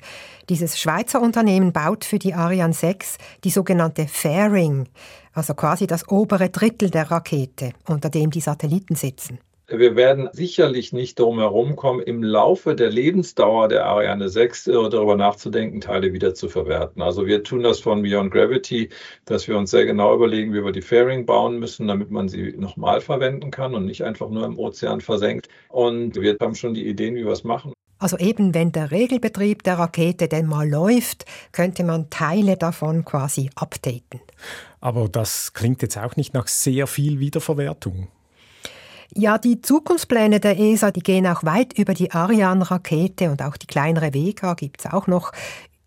Dieses 0.48 0.80
Schweizer 0.80 1.20
Unternehmen 1.20 1.74
baut 1.74 2.06
für 2.06 2.18
die 2.18 2.32
Ariane 2.32 2.72
6 2.72 3.18
die 3.44 3.50
sogenannte 3.50 4.08
Fairing, 4.08 4.88
also 5.34 5.52
quasi 5.52 5.86
das 5.86 6.08
obere 6.08 6.48
Drittel 6.48 6.88
der 6.88 7.10
Rakete, 7.10 7.74
unter 7.86 8.08
dem 8.08 8.30
die 8.30 8.40
Satelliten 8.40 8.94
sitzen. 8.94 9.38
Wir 9.72 9.94
werden 9.94 10.28
sicherlich 10.32 10.92
nicht 10.92 11.20
darum 11.20 11.38
herumkommen, 11.38 12.02
im 12.02 12.24
Laufe 12.24 12.74
der 12.74 12.90
Lebensdauer 12.90 13.68
der 13.68 13.86
Ariane 13.86 14.28
6 14.28 14.66
äh, 14.66 14.72
darüber 14.72 15.14
nachzudenken, 15.14 15.80
Teile 15.80 16.12
wieder 16.12 16.34
zu 16.34 16.48
verwerten. 16.48 17.02
Also 17.02 17.24
wir 17.24 17.44
tun 17.44 17.62
das 17.62 17.78
von 17.78 18.02
Beyond 18.02 18.32
Gravity, 18.32 18.88
dass 19.26 19.46
wir 19.46 19.56
uns 19.56 19.70
sehr 19.70 19.86
genau 19.86 20.12
überlegen, 20.12 20.52
wie 20.54 20.64
wir 20.64 20.72
die 20.72 20.82
Fairing 20.82 21.24
bauen 21.24 21.60
müssen, 21.60 21.86
damit 21.86 22.10
man 22.10 22.28
sie 22.28 22.52
nochmal 22.58 23.00
verwenden 23.00 23.52
kann 23.52 23.76
und 23.76 23.86
nicht 23.86 24.02
einfach 24.02 24.28
nur 24.28 24.44
im 24.44 24.58
Ozean 24.58 25.00
versenkt. 25.00 25.48
Und 25.68 26.20
wir 26.20 26.36
haben 26.40 26.56
schon 26.56 26.74
die 26.74 26.88
Ideen, 26.88 27.14
wie 27.14 27.24
wir 27.24 27.32
es 27.32 27.44
machen. 27.44 27.72
Also 28.00 28.18
eben, 28.18 28.54
wenn 28.54 28.72
der 28.72 28.90
Regelbetrieb 28.90 29.62
der 29.62 29.78
Rakete 29.78 30.26
denn 30.26 30.46
mal 30.46 30.68
läuft, 30.68 31.26
könnte 31.52 31.84
man 31.84 32.10
Teile 32.10 32.56
davon 32.56 33.04
quasi 33.04 33.50
updaten. 33.54 34.20
Aber 34.80 35.08
das 35.08 35.52
klingt 35.52 35.80
jetzt 35.82 35.96
auch 35.96 36.16
nicht 36.16 36.34
nach 36.34 36.48
sehr 36.48 36.88
viel 36.88 37.20
Wiederverwertung. 37.20 38.08
Ja, 39.14 39.38
die 39.38 39.60
Zukunftspläne 39.60 40.38
der 40.38 40.58
ESA, 40.58 40.92
die 40.92 41.00
gehen 41.00 41.26
auch 41.26 41.42
weit 41.42 41.76
über 41.76 41.94
die 41.94 42.12
Ariane-Rakete 42.12 43.30
und 43.30 43.42
auch 43.42 43.56
die 43.56 43.66
kleinere 43.66 44.14
Vega 44.14 44.54
gibt 44.54 44.80
es 44.80 44.92
auch 44.92 45.08
noch. 45.08 45.32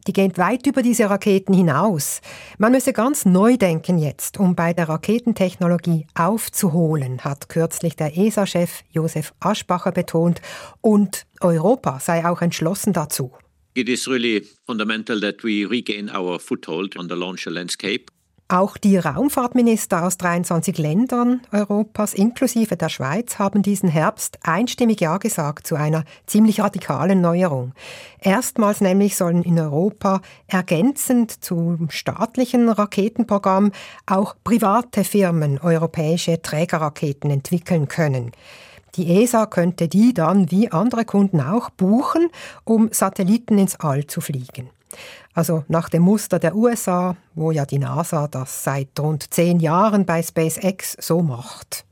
Die 0.06 0.12
gehen 0.12 0.36
weit 0.36 0.68
über 0.68 0.82
diese 0.82 1.10
Raketen 1.10 1.53
hinaus. 1.53 2.20
Man 2.58 2.74
müsse 2.74 2.92
ganz 2.92 3.25
neu 3.25 3.56
denken 3.56 3.98
jetzt, 3.98 4.38
um 4.38 4.53
bei 4.53 4.74
der 4.74 4.89
Raketentechnologie 4.89 6.08
aufzuholen, 6.13 7.22
hat 7.22 7.48
kürzlich 7.48 7.96
der 7.96 8.18
ESA-Chef 8.18 8.82
Josef 8.92 9.34
Aschbacher 9.39 9.94
betont. 9.94 10.42
Und 10.82 11.25
Europa 11.39 12.01
sei 12.01 12.25
auch 12.25 12.42
entschlossen 12.42 12.92
dazu. 12.92 13.32
It 13.75 13.88
is 13.88 14.08
really 14.08 14.46
fundamental 14.65 15.22
that 15.22 15.44
we 15.44 15.65
regain 15.65 16.10
our 16.13 16.38
foothold 16.38 16.98
on 16.98 17.08
the 17.08 17.15
launcher 17.15 17.51
landscape. 17.51 18.06
Auch 18.50 18.78
die 18.78 18.98
Raumfahrtminister 18.98 20.04
aus 20.04 20.18
23 20.18 20.78
Ländern 20.78 21.42
Europas 21.52 22.14
inklusive 22.14 22.76
der 22.76 22.90
Schweiz 22.90 23.40
haben 23.40 23.64
diesen 23.64 23.90
Herbst 23.90 24.38
einstimmig 24.44 25.00
Ja 25.00 25.18
gesagt 25.18 25.66
zu 25.66 25.76
einer 25.76 26.04
ziemlich 26.28 26.60
radikalen 26.60 27.22
Neuerung. 27.22 27.74
Erstmals 28.20 28.82
nämlich 28.82 29.16
sollen 29.16 29.44
in 29.44 29.60
Europa 29.60 30.22
ergänzend 30.48 31.44
zum 31.44 31.90
staatlichen 31.90 32.70
Raketenprogramm 32.70 33.72
auch 34.06 34.36
private 34.44 35.04
Firmen 35.04 35.58
europäische 35.60 36.42
Trägerraketen 36.42 37.32
entwickeln 37.32 37.88
können. 37.88 38.32
Die 38.96 39.24
ESA 39.24 39.48
könnte 39.48 39.88
die 39.88 40.14
dann 40.14 40.52
wie 40.52 40.72
andere 40.72 41.06
Kunden 41.06 41.42
auch 41.42 41.72
buchen, 41.72 42.28
um 42.66 42.90
Satelliten 42.92 43.58
ins 43.58 43.80
All 43.80 44.06
zu 44.06 44.22
fliegen. 44.22 44.70
Also 45.34 45.64
nach 45.68 45.90
dem 45.90 46.04
Muster 46.04 46.40
der 46.40 46.56
USA, 46.56 47.16
wo 47.36 47.52
ja 47.52 47.66
die 47.66 47.80
NASA 47.80 48.28
das 48.28 48.64
seit 48.64 49.00
rund 49.00 49.34
zehn 49.34 49.60
Jahren 49.60 50.06
bei 50.06 50.22
SpaceX 50.22 50.96
so 51.00 51.22
macht. 51.22 51.86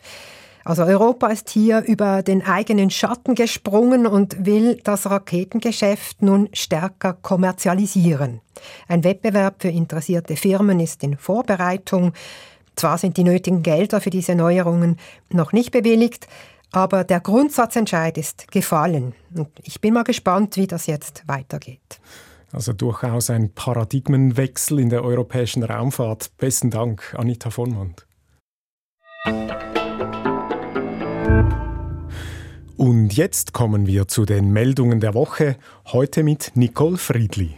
Also 0.63 0.83
Europa 0.83 1.27
ist 1.27 1.49
hier 1.49 1.81
über 1.81 2.21
den 2.21 2.45
eigenen 2.45 2.91
Schatten 2.91 3.33
gesprungen 3.33 4.05
und 4.05 4.45
will 4.45 4.79
das 4.83 5.09
Raketengeschäft 5.09 6.21
nun 6.21 6.49
stärker 6.53 7.13
kommerzialisieren. 7.13 8.41
Ein 8.87 9.03
Wettbewerb 9.03 9.55
für 9.61 9.69
interessierte 9.69 10.35
Firmen 10.35 10.79
ist 10.79 11.03
in 11.03 11.17
Vorbereitung. 11.17 12.13
Zwar 12.75 12.99
sind 12.99 13.17
die 13.17 13.23
nötigen 13.23 13.63
Gelder 13.63 14.01
für 14.01 14.11
diese 14.11 14.35
Neuerungen 14.35 14.97
noch 15.29 15.51
nicht 15.51 15.71
bewilligt, 15.71 16.27
aber 16.71 17.03
der 17.03 17.19
Grundsatzentscheid 17.19 18.17
ist 18.17 18.51
gefallen. 18.51 19.13
Und 19.35 19.49
ich 19.63 19.81
bin 19.81 19.93
mal 19.93 20.03
gespannt, 20.03 20.57
wie 20.57 20.67
das 20.67 20.85
jetzt 20.85 21.23
weitergeht. 21.25 21.99
Also 22.53 22.73
durchaus 22.73 23.29
ein 23.29 23.53
Paradigmenwechsel 23.53 24.79
in 24.79 24.89
der 24.89 25.03
europäischen 25.03 25.63
Raumfahrt. 25.63 26.31
Besten 26.37 26.69
Dank, 26.69 27.15
Anita 27.17 27.49
Vonmand. 27.49 28.05
Und 32.75 33.13
jetzt 33.13 33.53
kommen 33.53 33.85
wir 33.85 34.07
zu 34.07 34.25
den 34.25 34.51
Meldungen 34.51 34.99
der 34.99 35.13
Woche, 35.13 35.55
heute 35.91 36.23
mit 36.23 36.51
Nicole 36.55 36.97
Friedli. 36.97 37.55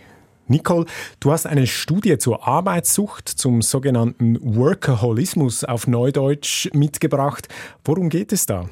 Nicole, 0.48 0.86
du 1.22 1.32
hast 1.32 1.48
eine 1.48 1.66
Studie 1.66 2.18
zur 2.18 2.46
Arbeitssucht, 2.46 3.30
zum 3.30 3.62
sogenannten 3.62 4.38
Workaholismus 4.42 5.64
auf 5.64 5.88
Neudeutsch 5.88 6.70
mitgebracht. 6.74 7.48
Worum 7.86 8.10
geht 8.10 8.34
es 8.34 8.46
da? 8.46 8.68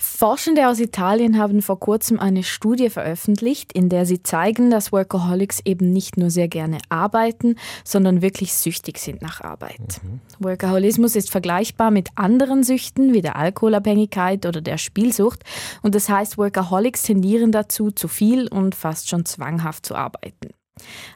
Forschende 0.00 0.68
aus 0.68 0.78
Italien 0.78 1.38
haben 1.38 1.60
vor 1.60 1.80
kurzem 1.80 2.20
eine 2.20 2.44
Studie 2.44 2.88
veröffentlicht, 2.88 3.72
in 3.72 3.88
der 3.88 4.06
sie 4.06 4.22
zeigen, 4.22 4.70
dass 4.70 4.92
Workaholics 4.92 5.60
eben 5.64 5.92
nicht 5.92 6.16
nur 6.16 6.30
sehr 6.30 6.46
gerne 6.46 6.78
arbeiten, 6.88 7.56
sondern 7.82 8.22
wirklich 8.22 8.54
süchtig 8.54 8.98
sind 8.98 9.22
nach 9.22 9.40
Arbeit. 9.40 10.00
Mhm. 10.04 10.20
Workaholismus 10.38 11.16
ist 11.16 11.32
vergleichbar 11.32 11.90
mit 11.90 12.10
anderen 12.14 12.62
Süchten 12.62 13.12
wie 13.12 13.22
der 13.22 13.34
Alkoholabhängigkeit 13.34 14.46
oder 14.46 14.60
der 14.60 14.78
Spielsucht 14.78 15.42
und 15.82 15.96
das 15.96 16.08
heißt, 16.08 16.38
Workaholics 16.38 17.02
tendieren 17.02 17.50
dazu, 17.50 17.90
zu 17.90 18.06
viel 18.06 18.46
und 18.46 18.76
fast 18.76 19.08
schon 19.08 19.24
zwanghaft 19.24 19.84
zu 19.84 19.96
arbeiten. 19.96 20.50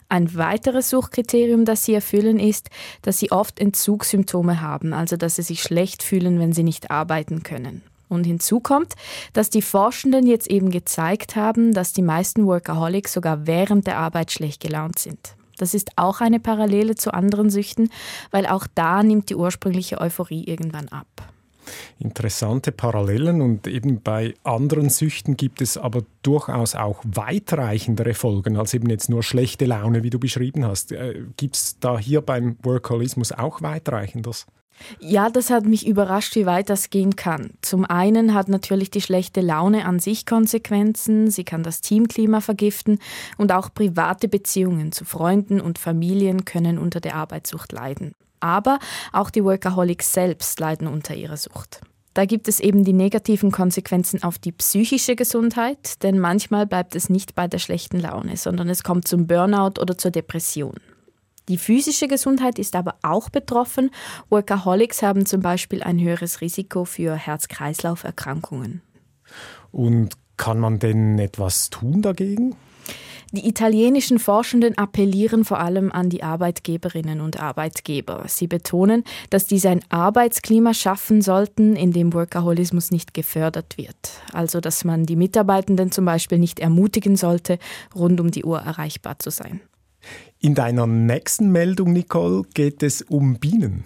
Ein 0.09 0.35
weiteres 0.35 0.89
Suchtkriterium, 0.89 1.63
das 1.63 1.85
sie 1.85 1.93
erfüllen, 1.93 2.37
ist, 2.37 2.69
dass 3.01 3.17
sie 3.17 3.31
oft 3.31 3.61
Entzugssymptome 3.61 4.59
haben, 4.59 4.91
also 4.91 5.15
dass 5.15 5.37
sie 5.37 5.41
sich 5.41 5.63
schlecht 5.63 6.03
fühlen, 6.03 6.37
wenn 6.39 6.51
sie 6.51 6.63
nicht 6.63 6.91
arbeiten 6.91 7.43
können. 7.43 7.81
Und 8.13 8.25
hinzu 8.25 8.59
kommt, 8.59 8.93
dass 9.33 9.49
die 9.49 9.61
Forschenden 9.61 10.27
jetzt 10.27 10.47
eben 10.47 10.69
gezeigt 10.69 11.35
haben, 11.35 11.73
dass 11.73 11.93
die 11.93 12.01
meisten 12.01 12.45
Workaholics 12.45 13.13
sogar 13.13 13.47
während 13.47 13.87
der 13.87 13.97
Arbeit 13.97 14.31
schlecht 14.31 14.61
gelaunt 14.61 14.99
sind. 14.99 15.35
Das 15.57 15.73
ist 15.73 15.91
auch 15.95 16.21
eine 16.21 16.39
Parallele 16.39 16.95
zu 16.95 17.13
anderen 17.13 17.49
Süchten, 17.49 17.89
weil 18.31 18.45
auch 18.45 18.67
da 18.73 19.03
nimmt 19.03 19.29
die 19.29 19.35
ursprüngliche 19.35 19.99
Euphorie 19.99 20.43
irgendwann 20.45 20.89
ab. 20.89 21.07
Interessante 21.99 22.71
Parallelen 22.71 23.41
und 23.41 23.67
eben 23.67 24.01
bei 24.01 24.33
anderen 24.43 24.89
Süchten 24.89 25.37
gibt 25.37 25.61
es 25.61 25.77
aber 25.77 26.03
durchaus 26.21 26.75
auch 26.75 27.01
weitreichendere 27.05 28.13
Folgen 28.13 28.57
als 28.57 28.73
eben 28.73 28.89
jetzt 28.89 29.09
nur 29.09 29.23
schlechte 29.23 29.65
Laune, 29.65 30.03
wie 30.03 30.09
du 30.09 30.19
beschrieben 30.19 30.65
hast. 30.65 30.91
Äh, 30.91 31.23
gibt 31.37 31.55
es 31.55 31.79
da 31.79 31.97
hier 31.97 32.21
beim 32.21 32.57
Workaholismus 32.63 33.31
auch 33.31 33.61
weitreichendes? 33.61 34.45
Ja, 34.99 35.29
das 35.29 35.49
hat 35.49 35.65
mich 35.65 35.87
überrascht, 35.87 36.35
wie 36.35 36.45
weit 36.45 36.69
das 36.69 36.89
gehen 36.89 37.15
kann. 37.15 37.51
Zum 37.61 37.85
einen 37.85 38.33
hat 38.33 38.49
natürlich 38.49 38.91
die 38.91 39.01
schlechte 39.01 39.41
Laune 39.41 39.85
an 39.85 39.99
sich 39.99 40.25
Konsequenzen, 40.25 41.29
sie 41.29 41.43
kann 41.43 41.63
das 41.63 41.81
Teamklima 41.81 42.41
vergiften 42.41 42.99
und 43.37 43.51
auch 43.51 43.73
private 43.73 44.27
Beziehungen 44.27 44.91
zu 44.91 45.05
Freunden 45.05 45.61
und 45.61 45.79
Familien 45.79 46.45
können 46.45 46.77
unter 46.77 46.99
der 46.99 47.15
Arbeitssucht 47.15 47.71
leiden. 47.71 48.13
Aber 48.39 48.79
auch 49.11 49.29
die 49.29 49.43
Workaholics 49.43 50.13
selbst 50.13 50.59
leiden 50.59 50.87
unter 50.87 51.15
ihrer 51.15 51.37
Sucht. 51.37 51.81
Da 52.13 52.25
gibt 52.25 52.47
es 52.47 52.59
eben 52.59 52.83
die 52.83 52.93
negativen 52.93 53.51
Konsequenzen 53.51 54.21
auf 54.21 54.37
die 54.37 54.51
psychische 54.51 55.15
Gesundheit, 55.15 56.03
denn 56.03 56.19
manchmal 56.19 56.67
bleibt 56.67 56.95
es 56.95 57.09
nicht 57.09 57.33
bei 57.33 57.47
der 57.47 57.57
schlechten 57.57 57.99
Laune, 57.99 58.37
sondern 58.37 58.69
es 58.69 58.83
kommt 58.83 59.07
zum 59.07 59.25
Burnout 59.25 59.81
oder 59.81 59.97
zur 59.97 60.11
Depression. 60.11 60.75
Die 61.49 61.57
physische 61.57 62.07
Gesundheit 62.07 62.57
ist 62.57 62.75
aber 62.75 62.95
auch 63.01 63.29
betroffen. 63.29 63.91
Workaholics 64.29 65.01
haben 65.01 65.25
zum 65.25 65.41
Beispiel 65.41 65.83
ein 65.83 65.99
höheres 65.99 66.41
Risiko 66.41 66.85
für 66.85 67.15
Herz-Kreislauf-Erkrankungen. 67.15 68.81
Und 69.71 70.13
kann 70.37 70.59
man 70.59 70.79
denn 70.79 71.19
etwas 71.19 71.69
tun 71.69 72.01
dagegen? 72.01 72.55
Die 73.35 73.47
italienischen 73.47 74.19
Forschenden 74.19 74.77
appellieren 74.77 75.43
vor 75.43 75.59
allem 75.59 75.91
an 75.91 76.07
die 76.07 76.21
Arbeitgeberinnen 76.21 77.19
und 77.19 77.39
Arbeitgeber. 77.39 78.25
Sie 78.27 78.45
betonen, 78.45 79.03
dass 79.31 79.47
diese 79.47 79.69
ein 79.69 79.81
Arbeitsklima 79.89 80.75
schaffen 80.75 81.23
sollten, 81.23 81.75
in 81.75 81.91
dem 81.91 82.13
Workaholismus 82.13 82.91
nicht 82.91 83.15
gefördert 83.15 83.75
wird. 83.75 83.95
Also 84.33 84.61
dass 84.61 84.85
man 84.85 85.07
die 85.07 85.15
Mitarbeitenden 85.15 85.91
zum 85.91 86.05
Beispiel 86.05 86.37
nicht 86.37 86.59
ermutigen 86.59 87.15
sollte, 87.15 87.57
rund 87.95 88.21
um 88.21 88.29
die 88.29 88.45
Uhr 88.45 88.59
erreichbar 88.59 89.17
zu 89.17 89.31
sein. 89.31 89.61
In 90.43 90.55
deiner 90.55 90.85
nächsten 90.85 91.53
Meldung, 91.53 91.93
Nicole, 91.93 92.43
geht 92.53 92.83
es 92.83 93.01
um 93.01 93.35
Bienen. 93.35 93.85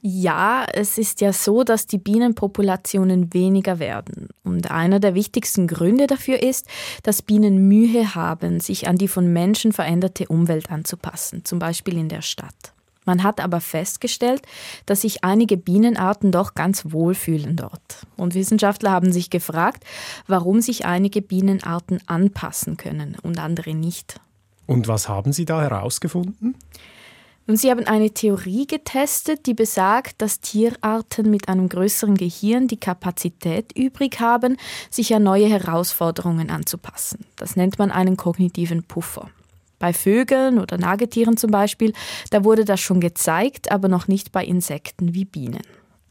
Ja, 0.00 0.64
es 0.72 0.96
ist 0.96 1.20
ja 1.20 1.34
so, 1.34 1.64
dass 1.64 1.86
die 1.86 1.98
Bienenpopulationen 1.98 3.34
weniger 3.34 3.78
werden. 3.78 4.30
Und 4.42 4.70
einer 4.70 5.00
der 5.00 5.14
wichtigsten 5.14 5.66
Gründe 5.66 6.06
dafür 6.06 6.42
ist, 6.42 6.66
dass 7.02 7.20
Bienen 7.20 7.68
Mühe 7.68 8.14
haben, 8.14 8.58
sich 8.58 8.88
an 8.88 8.96
die 8.96 9.06
von 9.06 9.34
Menschen 9.34 9.74
veränderte 9.74 10.28
Umwelt 10.28 10.70
anzupassen, 10.70 11.44
zum 11.44 11.58
Beispiel 11.58 11.98
in 11.98 12.08
der 12.08 12.22
Stadt. 12.22 12.72
Man 13.04 13.22
hat 13.22 13.38
aber 13.38 13.60
festgestellt, 13.60 14.40
dass 14.86 15.02
sich 15.02 15.24
einige 15.24 15.58
Bienenarten 15.58 16.32
doch 16.32 16.54
ganz 16.54 16.90
wohlfühlen 16.90 17.54
dort. 17.54 18.06
Und 18.16 18.34
Wissenschaftler 18.34 18.92
haben 18.92 19.12
sich 19.12 19.28
gefragt, 19.28 19.84
warum 20.26 20.62
sich 20.62 20.86
einige 20.86 21.20
Bienenarten 21.20 22.00
anpassen 22.06 22.78
können 22.78 23.18
und 23.22 23.38
andere 23.38 23.74
nicht. 23.74 24.22
Und 24.72 24.88
was 24.88 25.08
haben 25.08 25.32
Sie 25.32 25.44
da 25.44 25.60
herausgefunden? 25.62 26.56
Und 27.48 27.56
sie 27.56 27.70
haben 27.70 27.86
eine 27.86 28.10
Theorie 28.10 28.66
getestet, 28.66 29.46
die 29.46 29.54
besagt, 29.54 30.22
dass 30.22 30.40
Tierarten 30.40 31.28
mit 31.28 31.48
einem 31.48 31.68
größeren 31.68 32.16
Gehirn 32.16 32.68
die 32.68 32.76
Kapazität 32.76 33.76
übrig 33.76 34.20
haben, 34.20 34.56
sich 34.90 35.12
an 35.14 35.24
neue 35.24 35.48
Herausforderungen 35.48 36.50
anzupassen. 36.50 37.26
Das 37.36 37.56
nennt 37.56 37.80
man 37.80 37.90
einen 37.90 38.16
kognitiven 38.16 38.84
Puffer. 38.84 39.28
Bei 39.80 39.92
Vögeln 39.92 40.60
oder 40.60 40.78
Nagetieren 40.78 41.36
zum 41.36 41.50
Beispiel, 41.50 41.92
da 42.30 42.44
wurde 42.44 42.64
das 42.64 42.80
schon 42.80 43.00
gezeigt, 43.00 43.72
aber 43.72 43.88
noch 43.88 44.06
nicht 44.06 44.30
bei 44.30 44.44
Insekten 44.44 45.12
wie 45.12 45.24
Bienen. 45.24 45.62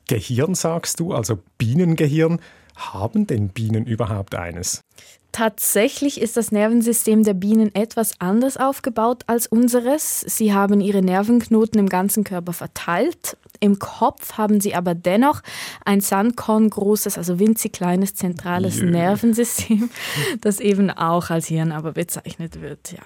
Gehirn 0.09 0.55
sagst 0.55 0.99
du, 0.99 1.13
also 1.13 1.39
Bienengehirn. 1.57 2.41
Haben 2.75 3.27
denn 3.27 3.49
Bienen 3.49 3.85
überhaupt 3.85 4.35
eines? 4.35 4.83
Tatsächlich 5.31 6.19
ist 6.19 6.35
das 6.35 6.51
Nervensystem 6.51 7.23
der 7.23 7.33
Bienen 7.33 7.73
etwas 7.73 8.19
anders 8.19 8.57
aufgebaut 8.57 9.23
als 9.27 9.47
unseres. 9.47 10.19
Sie 10.21 10.53
haben 10.53 10.81
ihre 10.81 11.01
Nervenknoten 11.01 11.79
im 11.79 11.87
ganzen 11.87 12.25
Körper 12.25 12.51
verteilt. 12.51 13.37
Im 13.61 13.79
Kopf 13.79 14.33
haben 14.37 14.59
sie 14.59 14.75
aber 14.75 14.93
dennoch 14.93 15.41
ein 15.85 16.01
Sandkorn-großes, 16.01 17.17
also 17.17 17.39
winzig 17.39 17.71
kleines 17.71 18.13
zentrales 18.15 18.79
Jö. 18.79 18.89
Nervensystem, 18.89 19.89
das 20.41 20.59
eben 20.59 20.89
auch 20.89 21.29
als 21.29 21.47
Hirn 21.47 21.71
aber 21.71 21.93
bezeichnet 21.93 22.59
wird. 22.59 22.91
Ja. 22.91 23.03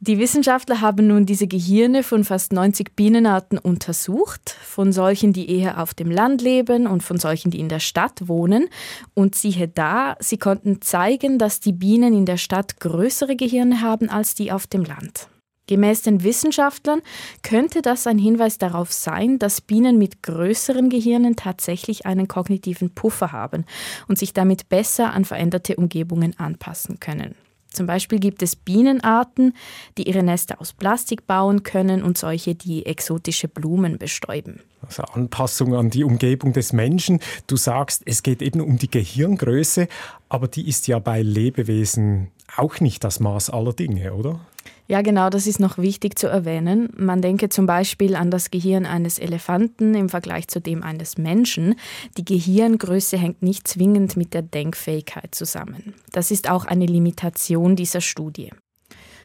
Die 0.00 0.18
Wissenschaftler 0.18 0.80
haben 0.80 1.06
nun 1.06 1.26
diese 1.26 1.46
Gehirne 1.46 2.02
von 2.02 2.24
fast 2.24 2.52
90 2.52 2.96
Bienenarten 2.96 3.58
untersucht, 3.58 4.56
von 4.62 4.92
solchen, 4.92 5.32
die 5.32 5.50
eher 5.50 5.80
auf 5.80 5.94
dem 5.94 6.10
Land 6.10 6.42
leben 6.42 6.86
und 6.86 7.02
von 7.02 7.18
solchen, 7.18 7.50
die 7.50 7.60
in 7.60 7.68
der 7.68 7.80
Stadt 7.80 8.28
wohnen. 8.28 8.68
Und 9.14 9.34
siehe 9.34 9.68
da, 9.68 10.16
sie 10.20 10.38
konnten 10.38 10.80
zeigen, 10.82 11.38
dass 11.38 11.60
die 11.60 11.72
Bienen 11.72 12.14
in 12.14 12.26
der 12.26 12.36
Stadt 12.36 12.80
größere 12.80 13.36
Gehirne 13.36 13.80
haben 13.80 14.08
als 14.08 14.34
die 14.34 14.52
auf 14.52 14.66
dem 14.66 14.84
Land. 14.84 15.28
Gemäß 15.68 16.02
den 16.02 16.24
Wissenschaftlern 16.24 17.02
könnte 17.42 17.82
das 17.82 18.06
ein 18.06 18.18
Hinweis 18.18 18.58
darauf 18.58 18.92
sein, 18.92 19.38
dass 19.38 19.60
Bienen 19.60 19.96
mit 19.96 20.22
größeren 20.22 20.90
Gehirnen 20.90 21.36
tatsächlich 21.36 22.04
einen 22.04 22.26
kognitiven 22.26 22.90
Puffer 22.90 23.32
haben 23.32 23.64
und 24.08 24.18
sich 24.18 24.32
damit 24.32 24.68
besser 24.68 25.12
an 25.12 25.24
veränderte 25.24 25.76
Umgebungen 25.76 26.38
anpassen 26.38 26.98
können. 26.98 27.36
Zum 27.72 27.86
Beispiel 27.86 28.18
gibt 28.18 28.42
es 28.42 28.56
Bienenarten, 28.56 29.54
die 29.98 30.08
ihre 30.08 30.22
Nester 30.22 30.60
aus 30.60 30.72
Plastik 30.72 31.26
bauen 31.26 31.62
können 31.62 32.02
und 32.02 32.18
solche, 32.18 32.54
die 32.54 32.86
exotische 32.86 33.48
Blumen 33.48 33.98
bestäuben. 33.98 34.60
Also 34.80 35.02
Anpassung 35.04 35.74
an 35.74 35.90
die 35.90 36.04
Umgebung 36.04 36.52
des 36.52 36.72
Menschen. 36.72 37.20
Du 37.46 37.56
sagst, 37.56 38.02
es 38.04 38.22
geht 38.22 38.42
eben 38.42 38.60
um 38.60 38.78
die 38.78 38.90
Gehirngröße, 38.90 39.88
aber 40.28 40.48
die 40.48 40.68
ist 40.68 40.88
ja 40.88 40.98
bei 40.98 41.22
Lebewesen 41.22 42.30
auch 42.56 42.80
nicht 42.80 43.04
das 43.04 43.20
Maß 43.20 43.50
aller 43.50 43.72
Dinge, 43.72 44.12
oder? 44.12 44.40
Ja, 44.88 45.00
genau, 45.00 45.30
das 45.30 45.46
ist 45.46 45.60
noch 45.60 45.78
wichtig 45.78 46.18
zu 46.18 46.26
erwähnen. 46.26 46.90
Man 46.96 47.22
denke 47.22 47.48
zum 47.48 47.66
Beispiel 47.66 48.14
an 48.14 48.30
das 48.30 48.50
Gehirn 48.50 48.84
eines 48.84 49.18
Elefanten 49.18 49.94
im 49.94 50.08
Vergleich 50.08 50.48
zu 50.48 50.60
dem 50.60 50.82
eines 50.82 51.16
Menschen. 51.16 51.76
Die 52.18 52.24
Gehirngröße 52.24 53.16
hängt 53.16 53.42
nicht 53.42 53.66
zwingend 53.66 54.16
mit 54.16 54.34
der 54.34 54.42
Denkfähigkeit 54.42 55.34
zusammen. 55.34 55.94
Das 56.10 56.30
ist 56.30 56.50
auch 56.50 56.64
eine 56.64 56.86
Limitation 56.86 57.76
dieser 57.76 58.00
Studie. 58.00 58.50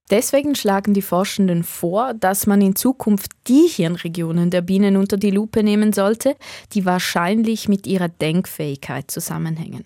Deswegen 0.10 0.56
schlagen 0.56 0.94
die 0.94 1.02
Forschenden 1.02 1.64
vor, 1.64 2.14
dass 2.14 2.48
man 2.48 2.62
in 2.62 2.78
Zukunft 2.78 3.32
die 3.48 3.68
Hirnregionen 3.68 4.50
der 4.50 4.62
Bienen 4.62 4.96
unter 4.96 5.18
die 5.18 5.32
Lupe 5.32 5.64
nehmen 5.64 5.92
sollte, 5.92 6.38
die 6.72 6.86
wahrscheinlich 6.86 7.68
mit 7.68 7.86
ihrer 7.86 8.08
Denkfähigkeit 8.08 9.12
zusammenhängen. 9.12 9.84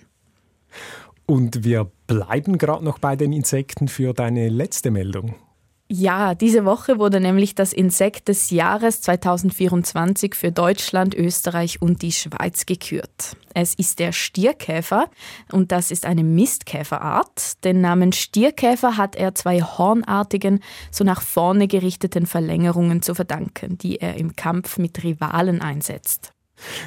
Und 1.32 1.64
wir 1.64 1.90
bleiben 2.08 2.58
gerade 2.58 2.84
noch 2.84 3.00
bei 3.00 3.16
den 3.16 3.32
Insekten 3.32 3.88
für 3.88 4.14
deine 4.14 4.50
letzte 4.50 4.92
Meldung. 4.92 5.36
Ja, 5.88 6.36
diese 6.36 6.66
Woche 6.66 7.00
wurde 7.00 7.22
nämlich 7.22 7.56
das 7.56 7.72
Insekt 7.72 8.28
des 8.28 8.50
Jahres 8.50 9.00
2024 9.00 10.36
für 10.36 10.52
Deutschland, 10.52 11.16
Österreich 11.16 11.82
und 11.82 12.02
die 12.02 12.12
Schweiz 12.12 12.66
gekürt. 12.66 13.38
Es 13.54 13.76
ist 13.76 14.00
der 14.00 14.12
Stierkäfer 14.12 15.10
und 15.54 15.72
das 15.72 15.90
ist 15.90 16.06
eine 16.06 16.26
Mistkäferart. 16.26 17.64
Den 17.64 17.80
Namen 17.80 18.12
Stierkäfer 18.12 18.98
hat 18.98 19.16
er 19.16 19.34
zwei 19.34 19.62
hornartigen, 19.62 20.60
so 20.92 21.06
nach 21.06 21.22
vorne 21.22 21.70
gerichteten 21.70 22.26
Verlängerungen 22.26 23.02
zu 23.02 23.16
verdanken, 23.16 23.78
die 23.78 24.02
er 24.02 24.18
im 24.18 24.36
Kampf 24.36 24.78
mit 24.78 25.02
Rivalen 25.02 25.62
einsetzt. 25.62 26.34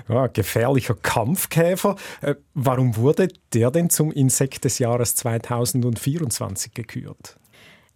Ja, 0.09 0.27
gefährlicher 0.27 0.95
Kampfkäfer. 0.95 1.97
Äh, 2.21 2.35
warum 2.55 2.97
wurde 2.97 3.29
der 3.53 3.71
denn 3.71 3.91
zum 3.91 4.13
Insekt 4.13 4.65
des 4.65 4.79
Jahres 4.79 5.15
2024 5.17 6.75
gekürt? 6.75 7.39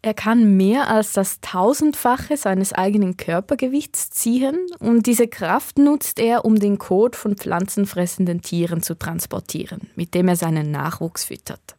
Er 0.00 0.14
kann 0.14 0.56
mehr 0.56 0.88
als 0.88 1.12
das 1.12 1.40
Tausendfache 1.40 2.36
seines 2.36 2.72
eigenen 2.72 3.16
Körpergewichts 3.16 4.10
ziehen 4.10 4.56
und 4.78 5.06
diese 5.06 5.26
Kraft 5.26 5.76
nutzt 5.76 6.20
er, 6.20 6.44
um 6.44 6.60
den 6.60 6.78
Kot 6.78 7.16
von 7.16 7.36
pflanzenfressenden 7.36 8.40
Tieren 8.40 8.80
zu 8.80 8.96
transportieren, 8.96 9.90
mit 9.96 10.14
dem 10.14 10.28
er 10.28 10.36
seinen 10.36 10.70
Nachwuchs 10.70 11.24
füttert. 11.24 11.76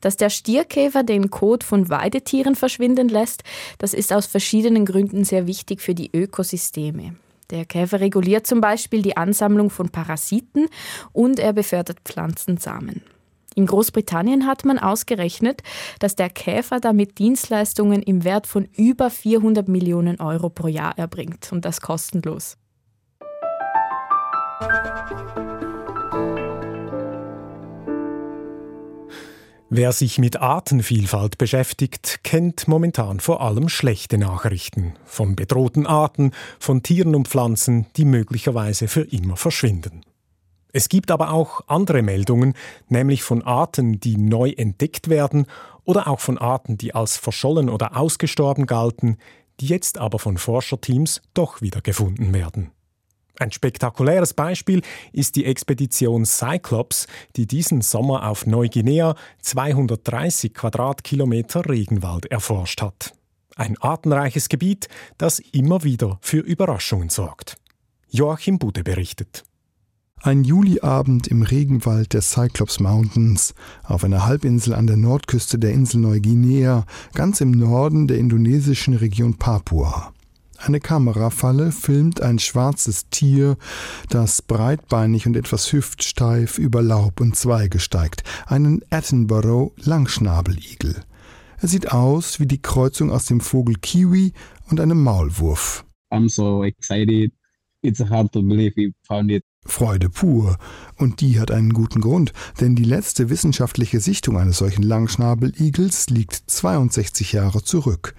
Dass 0.00 0.16
der 0.16 0.30
Stierkäfer 0.30 1.04
den 1.04 1.30
Kot 1.30 1.62
von 1.62 1.88
Weidetieren 1.88 2.56
verschwinden 2.56 3.08
lässt, 3.08 3.44
das 3.78 3.94
ist 3.94 4.12
aus 4.12 4.26
verschiedenen 4.26 4.84
Gründen 4.84 5.24
sehr 5.24 5.46
wichtig 5.46 5.80
für 5.80 5.94
die 5.94 6.10
Ökosysteme. 6.12 7.14
Der 7.50 7.64
Käfer 7.64 8.00
reguliert 8.00 8.46
zum 8.46 8.60
Beispiel 8.60 9.02
die 9.02 9.16
Ansammlung 9.16 9.70
von 9.70 9.90
Parasiten 9.90 10.68
und 11.12 11.38
er 11.38 11.52
befördert 11.52 11.98
Pflanzensamen. 12.04 13.02
In 13.54 13.66
Großbritannien 13.66 14.46
hat 14.46 14.64
man 14.64 14.78
ausgerechnet, 14.78 15.62
dass 16.00 16.16
der 16.16 16.28
Käfer 16.28 16.80
damit 16.80 17.18
Dienstleistungen 17.18 18.02
im 18.02 18.24
Wert 18.24 18.46
von 18.46 18.68
über 18.76 19.10
400 19.10 19.68
Millionen 19.68 20.20
Euro 20.20 20.50
pro 20.50 20.66
Jahr 20.66 20.98
erbringt 20.98 21.52
und 21.52 21.64
das 21.64 21.80
kostenlos. 21.80 22.56
Wer 29.76 29.90
sich 29.90 30.18
mit 30.18 30.40
Artenvielfalt 30.40 31.36
beschäftigt, 31.36 32.20
kennt 32.22 32.68
momentan 32.68 33.18
vor 33.18 33.40
allem 33.40 33.68
schlechte 33.68 34.18
Nachrichten 34.18 34.94
von 35.04 35.34
bedrohten 35.34 35.84
Arten, 35.84 36.30
von 36.60 36.84
Tieren 36.84 37.16
und 37.16 37.26
Pflanzen, 37.26 37.86
die 37.96 38.04
möglicherweise 38.04 38.86
für 38.86 39.00
immer 39.00 39.36
verschwinden. 39.36 40.02
Es 40.72 40.88
gibt 40.88 41.10
aber 41.10 41.32
auch 41.32 41.62
andere 41.66 42.02
Meldungen, 42.02 42.54
nämlich 42.88 43.24
von 43.24 43.42
Arten, 43.42 43.98
die 43.98 44.16
neu 44.16 44.50
entdeckt 44.50 45.08
werden 45.08 45.46
oder 45.82 46.06
auch 46.06 46.20
von 46.20 46.38
Arten, 46.38 46.78
die 46.78 46.94
als 46.94 47.16
verschollen 47.16 47.68
oder 47.68 47.96
ausgestorben 47.96 48.66
galten, 48.66 49.18
die 49.58 49.66
jetzt 49.66 49.98
aber 49.98 50.20
von 50.20 50.38
Forscherteams 50.38 51.20
doch 51.34 51.62
wieder 51.62 51.80
gefunden 51.80 52.32
werden. 52.32 52.70
Ein 53.38 53.50
spektakuläres 53.50 54.32
Beispiel 54.32 54.82
ist 55.12 55.34
die 55.34 55.44
Expedition 55.44 56.24
Cyclops, 56.24 57.08
die 57.34 57.46
diesen 57.46 57.80
Sommer 57.80 58.28
auf 58.28 58.46
Neuguinea 58.46 59.16
230 59.42 60.54
Quadratkilometer 60.54 61.68
Regenwald 61.68 62.26
erforscht 62.26 62.80
hat. 62.80 63.12
Ein 63.56 63.76
artenreiches 63.78 64.48
Gebiet, 64.48 64.88
das 65.18 65.40
immer 65.40 65.82
wieder 65.82 66.18
für 66.20 66.38
Überraschungen 66.38 67.08
sorgt. 67.08 67.56
Joachim 68.08 68.58
Bude 68.58 68.84
berichtet. 68.84 69.42
Ein 70.22 70.42
Juliabend 70.42 71.26
im 71.26 71.42
Regenwald 71.42 72.14
der 72.14 72.22
Cyclops 72.22 72.80
Mountains, 72.80 73.52
auf 73.82 74.04
einer 74.04 74.24
Halbinsel 74.24 74.72
an 74.72 74.86
der 74.86 74.96
Nordküste 74.96 75.58
der 75.58 75.72
Insel 75.72 76.00
Neuguinea, 76.00 76.86
ganz 77.12 77.42
im 77.42 77.50
Norden 77.50 78.06
der 78.06 78.16
indonesischen 78.16 78.94
Region 78.94 79.34
Papua. 79.36 80.13
Eine 80.66 80.80
Kamerafalle 80.80 81.72
filmt 81.72 82.22
ein 82.22 82.38
schwarzes 82.38 83.10
Tier, 83.10 83.58
das 84.08 84.40
breitbeinig 84.40 85.26
und 85.26 85.36
etwas 85.36 85.70
hüftsteif 85.70 86.56
über 86.56 86.80
Laub 86.80 87.20
und 87.20 87.36
Zweige 87.36 87.78
steigt, 87.78 88.22
einen 88.46 88.80
Attenborough 88.88 89.72
Langschnabeligel. 89.76 91.02
Er 91.58 91.68
sieht 91.68 91.92
aus 91.92 92.40
wie 92.40 92.46
die 92.46 92.62
Kreuzung 92.62 93.10
aus 93.12 93.26
dem 93.26 93.40
Vogel 93.40 93.74
Kiwi 93.74 94.32
und 94.70 94.80
einem 94.80 95.02
Maulwurf. 95.02 95.84
I'm 96.10 96.30
so 96.30 96.64
excited. 96.64 97.30
It's 97.82 98.00
hard 98.00 98.32
to 98.32 98.40
believe 98.40 98.72
we 98.76 98.94
found 99.06 99.30
it. 99.30 99.44
Freude 99.66 100.08
pur. 100.08 100.56
Und 100.96 101.20
die 101.20 101.40
hat 101.40 101.50
einen 101.50 101.74
guten 101.74 102.00
Grund, 102.00 102.32
denn 102.58 102.74
die 102.74 102.84
letzte 102.84 103.28
wissenschaftliche 103.28 104.00
Sichtung 104.00 104.38
eines 104.38 104.56
solchen 104.56 104.82
Langschnabeligels 104.82 106.08
liegt 106.08 106.34
62 106.46 107.32
Jahre 107.32 107.62
zurück. 107.62 108.14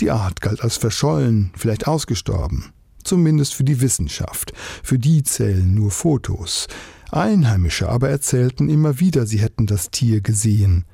Die 0.00 0.10
Art 0.10 0.40
galt 0.40 0.62
als 0.62 0.78
verschollen, 0.78 1.52
vielleicht 1.56 1.86
ausgestorben. 1.86 2.72
Zumindest 3.04 3.54
für 3.54 3.64
die 3.64 3.80
Wissenschaft. 3.80 4.52
Für 4.82 4.98
die 4.98 5.22
zählen 5.22 5.74
nur 5.74 5.90
Fotos. 5.90 6.68
Einheimische 7.10 7.88
aber 7.88 8.08
erzählten 8.08 8.68
immer 8.68 9.00
wieder, 9.00 9.26
sie 9.26 9.40
hätten 9.40 9.66
das 9.66 9.90
Tier 9.90 10.20
gesehen. 10.20 10.84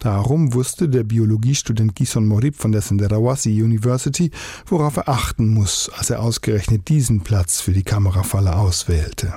Darum 0.00 0.52
wusste 0.52 0.88
der 0.88 1.04
Biologiestudent 1.04 1.94
Gison 1.94 2.26
Morib 2.26 2.56
von 2.56 2.70
der 2.70 2.82
Senderawasi 2.82 3.62
University, 3.62 4.30
worauf 4.66 4.98
er 4.98 5.08
achten 5.08 5.48
muss, 5.48 5.90
als 5.96 6.10
er 6.10 6.20
ausgerechnet 6.20 6.88
diesen 6.88 7.20
Platz 7.22 7.60
für 7.60 7.72
die 7.72 7.82
Kamerafalle 7.82 8.56
auswählte. 8.56 9.34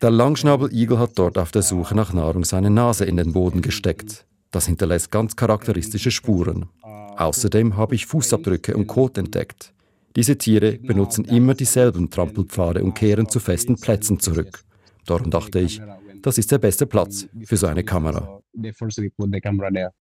Der 0.00 0.10
Langschnabeligel 0.10 0.98
hat 0.98 1.12
dort 1.16 1.36
auf 1.36 1.50
der 1.50 1.62
Suche 1.62 1.96
nach 1.96 2.12
Nahrung 2.12 2.44
seine 2.44 2.70
Nase 2.70 3.04
in 3.06 3.16
den 3.16 3.32
Boden 3.32 3.60
gesteckt. 3.60 4.26
Das 4.50 4.66
hinterlässt 4.66 5.10
ganz 5.10 5.36
charakteristische 5.36 6.10
Spuren. 6.10 6.68
Außerdem 7.16 7.76
habe 7.76 7.94
ich 7.94 8.06
Fußabdrücke 8.06 8.76
und 8.76 8.86
Kot 8.86 9.18
entdeckt. 9.18 9.72
Diese 10.16 10.36
Tiere 10.36 10.78
benutzen 10.78 11.24
immer 11.24 11.54
dieselben 11.54 12.10
Trampelpfade 12.10 12.82
und 12.82 12.94
kehren 12.94 13.28
zu 13.28 13.38
festen 13.38 13.76
Plätzen 13.76 14.18
zurück. 14.18 14.64
Darum 15.06 15.30
dachte 15.30 15.60
ich, 15.60 15.80
das 16.22 16.38
ist 16.38 16.50
der 16.50 16.58
beste 16.58 16.86
Platz 16.86 17.26
für 17.44 17.56
so 17.56 17.66
eine 17.68 17.84
Kamera. 17.84 18.40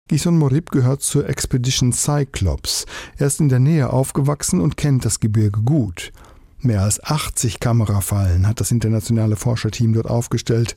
Gison 0.07 0.37
Morib 0.37 0.71
gehört 0.71 1.01
zur 1.01 1.29
Expedition 1.29 1.93
Cyclops. 1.93 2.85
Er 3.17 3.27
ist 3.27 3.39
in 3.39 3.49
der 3.49 3.59
Nähe 3.59 3.91
aufgewachsen 3.91 4.59
und 4.59 4.75
kennt 4.75 5.05
das 5.05 5.19
Gebirge 5.19 5.61
gut. 5.61 6.11
Mehr 6.59 6.81
als 6.81 7.01
80 7.03 7.59
Kamerafallen 7.59 8.47
hat 8.47 8.59
das 8.59 8.71
internationale 8.71 9.35
Forscherteam 9.35 9.93
dort 9.93 10.07
aufgestellt. 10.07 10.75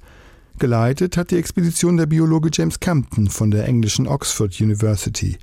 Geleitet 0.58 1.18
hat 1.18 1.30
die 1.30 1.36
Expedition 1.36 1.98
der 1.98 2.06
Biologe 2.06 2.48
James 2.52 2.80
Campton 2.80 3.28
von 3.28 3.50
der 3.50 3.66
englischen 3.66 4.06
Oxford 4.06 4.58
University. 4.60 5.36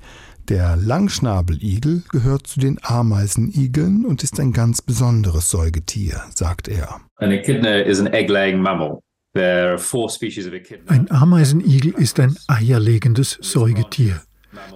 Der 0.48 0.76
Langschnabeligel 0.76 2.02
gehört 2.10 2.48
zu 2.48 2.58
den 2.58 2.78
Ameisenigeln 2.82 4.04
und 4.04 4.24
ist 4.24 4.40
ein 4.40 4.52
ganz 4.52 4.82
besonderes 4.82 5.50
Säugetier, 5.50 6.20
sagt 6.34 6.68
er. 6.68 7.00
An 7.16 7.30
echidna 7.30 7.76
is 7.82 8.00
an 8.00 8.08
egg-laying 8.08 8.60
mammal. 8.60 8.98
Ein 9.36 11.10
Ameisenigel 11.10 11.94
ist 11.94 12.20
ein 12.20 12.36
eierlegendes 12.46 13.38
Säugetier. 13.40 14.20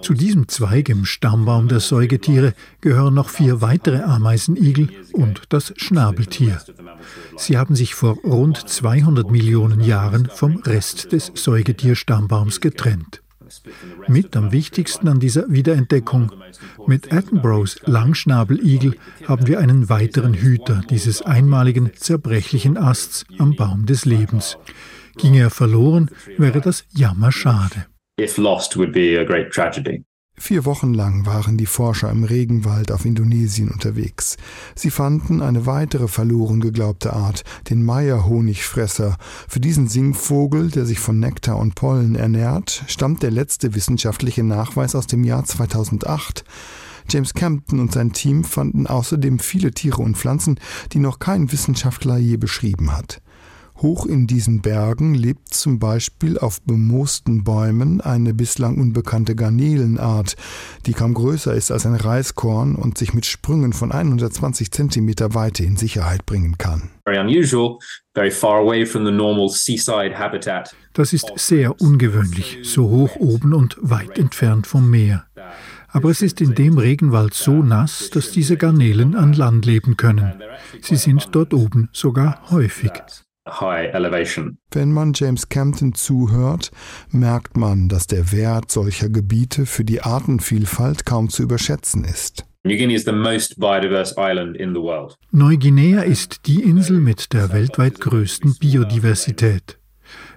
Zu 0.01 0.13
diesem 0.13 0.47
Zweig 0.47 0.89
im 0.89 1.05
Stammbaum 1.05 1.67
der 1.67 1.79
Säugetiere 1.79 2.53
gehören 2.81 3.13
noch 3.13 3.29
vier 3.29 3.61
weitere 3.61 4.01
Ameisenigel 4.01 4.89
und 5.13 5.43
das 5.49 5.73
Schnabeltier. 5.77 6.61
Sie 7.37 7.57
haben 7.57 7.75
sich 7.75 7.95
vor 7.95 8.17
rund 8.23 8.57
200 8.57 9.29
Millionen 9.31 9.81
Jahren 9.81 10.29
vom 10.33 10.57
Rest 10.57 11.11
des 11.11 11.31
Säugetierstammbaums 11.35 12.61
getrennt. 12.61 13.21
Mit 14.07 14.35
am 14.35 14.51
wichtigsten 14.51 15.07
an 15.07 15.19
dieser 15.19 15.49
Wiederentdeckung. 15.49 16.31
Mit 16.87 17.11
Attenboroughs 17.11 17.79
Langschnabeligel 17.85 18.95
haben 19.27 19.47
wir 19.47 19.59
einen 19.59 19.89
weiteren 19.89 20.33
Hüter 20.33 20.81
dieses 20.89 21.21
einmaligen 21.21 21.91
zerbrechlichen 21.95 22.77
Asts 22.77 23.25
am 23.37 23.55
Baum 23.55 23.85
des 23.85 24.05
Lebens. 24.05 24.57
Ginge 25.17 25.39
er 25.39 25.49
verloren, 25.49 26.09
wäre 26.37 26.61
das 26.61 26.85
jammerschade. 26.91 27.85
If 28.19 28.37
lost 28.37 28.75
would 28.75 28.91
be 28.91 29.17
a 29.17 29.23
great 29.23 29.49
tragedy. 29.49 30.03
Vier 30.35 30.65
Wochen 30.65 30.93
lang 30.93 31.25
waren 31.25 31.57
die 31.57 31.65
Forscher 31.65 32.11
im 32.11 32.25
Regenwald 32.25 32.91
auf 32.91 33.05
Indonesien 33.05 33.69
unterwegs. 33.69 34.35
Sie 34.75 34.89
fanden 34.89 35.41
eine 35.41 35.65
weitere 35.65 36.09
verloren 36.09 36.59
geglaubte 36.59 37.13
Art, 37.13 37.43
den 37.69 37.83
Meierhonigfresser. 37.83 39.15
Für 39.47 39.61
diesen 39.61 39.87
Singvogel, 39.87 40.69
der 40.69 40.85
sich 40.85 40.99
von 40.99 41.17
Nektar 41.19 41.57
und 41.57 41.75
Pollen 41.75 42.15
ernährt, 42.15 42.83
stammt 42.87 43.23
der 43.23 43.31
letzte 43.31 43.73
wissenschaftliche 43.73 44.43
Nachweis 44.43 44.95
aus 44.95 45.07
dem 45.07 45.23
Jahr 45.23 45.45
2008. 45.45 46.43
James 47.09 47.33
Campton 47.33 47.79
und 47.79 47.93
sein 47.93 48.11
Team 48.11 48.43
fanden 48.43 48.85
außerdem 48.85 49.39
viele 49.39 49.71
Tiere 49.71 50.01
und 50.01 50.17
Pflanzen, 50.17 50.59
die 50.91 50.99
noch 50.99 51.19
kein 51.19 51.53
Wissenschaftler 51.53 52.17
je 52.17 52.35
beschrieben 52.35 52.91
hat. 52.95 53.21
Hoch 53.81 54.05
in 54.05 54.27
diesen 54.27 54.61
Bergen 54.61 55.13
lebt 55.13 55.53
zum 55.53 55.79
Beispiel 55.79 56.37
auf 56.37 56.61
bemoosten 56.61 57.43
Bäumen 57.43 58.01
eine 58.01 58.33
bislang 58.33 58.77
unbekannte 58.77 59.35
Garnelenart, 59.35 60.35
die 60.85 60.93
kaum 60.93 61.13
größer 61.13 61.53
ist 61.53 61.71
als 61.71 61.85
ein 61.85 61.95
Reiskorn 61.95 62.75
und 62.75 62.97
sich 62.97 63.13
mit 63.13 63.25
Sprüngen 63.25 63.71
von 63.71 63.91
120 63.91 64.71
Zentimeter 64.71 65.33
Weite 65.33 65.63
in 65.63 65.77
Sicherheit 65.77 66.25
bringen 66.25 66.57
kann. 66.57 66.89
Das 70.93 71.13
ist 71.13 71.31
sehr 71.35 71.79
ungewöhnlich, 71.79 72.59
so 72.63 72.89
hoch 72.89 73.15
oben 73.15 73.53
und 73.53 73.77
weit 73.79 74.17
entfernt 74.19 74.67
vom 74.67 74.89
Meer. 74.89 75.25
Aber 75.87 76.09
es 76.09 76.21
ist 76.21 76.41
in 76.41 76.53
dem 76.53 76.77
Regenwald 76.77 77.33
so 77.33 77.63
nass, 77.63 78.09
dass 78.11 78.31
diese 78.31 78.57
Garnelen 78.57 79.15
an 79.15 79.33
Land 79.33 79.65
leben 79.65 79.97
können. 79.97 80.33
Sie 80.81 80.97
sind 80.97 81.29
dort 81.31 81.53
oben 81.53 81.89
sogar 81.93 82.51
häufig 82.51 82.91
high 83.49 83.93
elevation. 83.93 84.57
Wenn 84.71 84.91
man 84.91 85.13
James 85.13 85.49
Campton 85.49 85.93
zuhört, 85.93 86.71
merkt 87.11 87.57
man, 87.57 87.89
dass 87.89 88.07
der 88.07 88.31
Wert 88.31 88.71
solcher 88.71 89.09
Gebiete 89.09 89.65
für 89.65 89.83
die 89.83 90.01
Artenvielfalt 90.01 91.05
kaum 91.05 91.29
zu 91.29 91.43
überschätzen 91.43 92.03
ist. 92.03 92.45
Neuguinea 95.31 96.01
ist 96.01 96.45
die 96.45 96.61
Insel 96.61 96.99
mit 96.99 97.33
der 97.33 97.53
weltweit 97.53 98.01
größten 98.01 98.55
Biodiversität. 98.59 99.79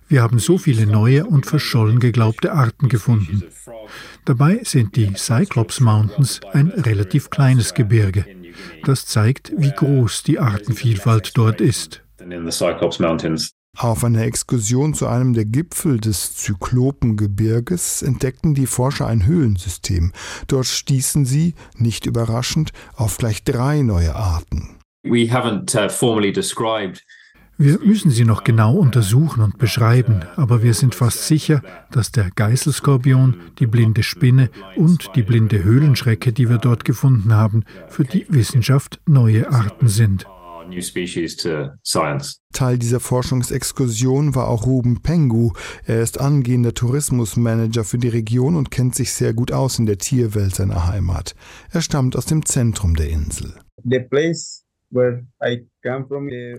Wir 0.09 0.23
haben 0.23 0.39
so 0.39 0.57
viele 0.57 0.87
neue 0.87 1.27
und 1.27 1.47
verschollen 1.47 1.99
geglaubte 1.99 2.53
Arten 2.53 2.89
gefunden. 2.89 3.45
Dabei 4.25 4.61
sind 4.63 4.95
die 4.95 5.15
Cyclops 5.15 5.81
Mountains 5.81 6.41
ein 6.53 6.69
relativ 6.69 7.31
kleines 7.31 7.75
Gebirge. 7.75 8.25
Das 8.85 9.07
zeigt, 9.07 9.53
wie 9.57 9.73
groß 9.73 10.23
die 10.23 10.39
Artenvielfalt 10.39 11.33
dort 11.37 11.61
ist 11.61 12.03
Auf 13.79 14.05
einer 14.05 14.23
Exkursion 14.23 14.93
zu 14.93 15.07
einem 15.07 15.33
der 15.33 15.47
Gipfel 15.47 15.99
des 15.99 16.35
Zyklopengebirges 16.37 18.03
entdeckten 18.03 18.55
die 18.55 18.67
Forscher 18.67 19.07
ein 19.07 19.25
Höhlensystem. 19.25 20.13
Dort 20.47 20.67
stießen 20.67 21.25
sie, 21.25 21.55
nicht 21.77 22.05
überraschend, 22.05 22.73
auf 22.97 23.17
gleich 23.17 23.45
drei 23.45 23.81
neue 23.83 24.15
Arten. 24.15 24.77
We 25.05 25.33
haven't 25.33 25.75
uh, 25.75 25.89
formally 25.89 26.33
described 26.33 27.03
wir 27.59 27.79
müssen 27.79 28.11
sie 28.11 28.25
noch 28.25 28.43
genau 28.43 28.77
untersuchen 28.77 29.41
und 29.41 29.59
beschreiben, 29.59 30.23
aber 30.35 30.65
wir 30.65 30.75
sind 30.75 30.97
fast 30.97 31.29
sicher, 31.29 31.63
dass 31.93 32.11
der 32.11 32.31
Geißelskorpion, 32.35 33.37
die 33.61 33.67
blinde 33.67 34.03
Spinne 34.03 34.51
und 34.75 35.15
die 35.15 35.23
blinde 35.23 35.63
Höhlenschrecke, 35.63 36.33
die 36.33 36.49
wir 36.49 36.59
dort 36.59 36.85
gefunden 36.85 37.33
haben, 37.33 37.65
für 37.89 38.05
die 38.05 38.27
Wissenschaft 38.29 39.01
neue 39.07 39.49
Arten 39.53 39.87
sind 39.87 40.27
new 40.69 40.81
species 40.81 41.37
to 41.37 41.71
science. 41.85 42.41
Teil 42.53 42.79
dieser 42.79 43.01
Forschungsexkursion 43.01 44.35
war 44.35 44.49
auch 44.49 44.67
Ruben 44.67 45.03
Pengu. 45.03 45.53
Er 45.87 46.03
ist 46.03 46.21
angehender 46.21 46.75
Tourismusmanager 46.75 47.85
für 47.85 47.99
die 47.99 48.09
Region 48.09 48.57
und 48.57 48.71
kennt 48.71 48.95
sich 48.95 49.13
sehr 49.13 49.33
gut 49.35 49.53
aus 49.53 49.79
in 49.79 49.87
der 49.87 49.99
Tierwelt 49.99 50.55
seiner 50.55 50.87
Heimat. 50.87 51.35
Er 51.71 51.81
stammt 51.81 52.17
aus 52.17 52.27
dem 52.27 52.45
Zentrum 52.45 52.95
der 52.95 53.09
Insel. 53.09 53.55
The 53.85 54.01
place 54.01 54.65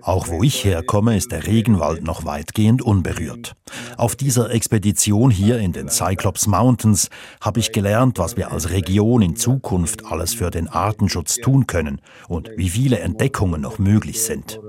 Auch 0.02 0.28
wo 0.28 0.44
ich 0.44 0.66
herkomme, 0.66 1.16
ist 1.16 1.32
der 1.32 1.46
Regenwald 1.46 2.04
noch 2.04 2.26
weitgehend 2.26 2.82
unberührt. 2.82 3.56
Auf 3.98 4.16
dieser 4.16 4.52
Expedition 4.52 5.30
hier 5.30 5.60
in 5.60 5.72
den 5.72 5.88
Cyclops 5.88 6.48
Mountains 6.48 7.10
habe 7.42 7.60
ich 7.60 7.72
gelernt, 7.72 8.18
was 8.18 8.36
wir 8.36 8.52
als 8.52 8.72
Region 8.72 9.22
in 9.22 9.36
Zukunft 9.36 10.06
alles 10.06 10.34
für 10.34 10.50
den 10.50 10.68
Artenschutz 10.68 11.36
tun 11.36 11.68
können 11.68 12.02
und 12.28 12.50
wie 12.58 12.70
viele 12.70 13.00
Entdeckungen 13.00 13.62
noch 13.62 13.78
möglich 13.78 14.22
sind. 14.24 14.60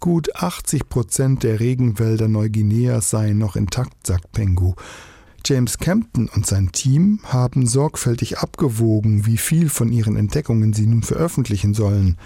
Gut 0.00 0.34
80 0.34 0.88
Prozent 0.88 1.42
der 1.42 1.60
Regenwälder 1.60 2.26
Neuguineas 2.26 3.10
seien 3.10 3.36
noch 3.36 3.54
intakt, 3.54 4.06
sagt 4.06 4.32
Pengu. 4.32 4.72
James 5.44 5.78
Campton 5.78 6.28
und 6.34 6.46
sein 6.46 6.72
Team 6.72 7.20
haben 7.24 7.66
sorgfältig 7.66 8.38
abgewogen, 8.38 9.26
wie 9.26 9.36
viel 9.36 9.68
von 9.68 9.90
ihren 9.90 10.16
Entdeckungen 10.16 10.72
sie 10.72 10.86
nun 10.86 11.02
veröffentlichen 11.02 11.74
sollen. 11.74 12.16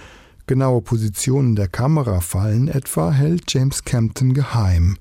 Genaue 0.46 0.82
Positionen 0.82 1.56
der 1.56 1.68
Kamerafallen 1.68 2.68
etwa 2.68 3.10
hält 3.10 3.52
James 3.52 3.84
Campton 3.84 4.34
geheim. 4.34 4.96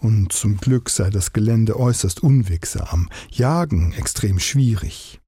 Und 0.00 0.32
zum 0.32 0.58
Glück 0.58 0.90
sei 0.90 1.10
das 1.10 1.32
Gelände 1.32 1.78
äußerst 1.78 2.22
unwegsam, 2.22 3.08
Jagen 3.30 3.92
extrem 3.94 4.38
schwierig. 4.38 5.20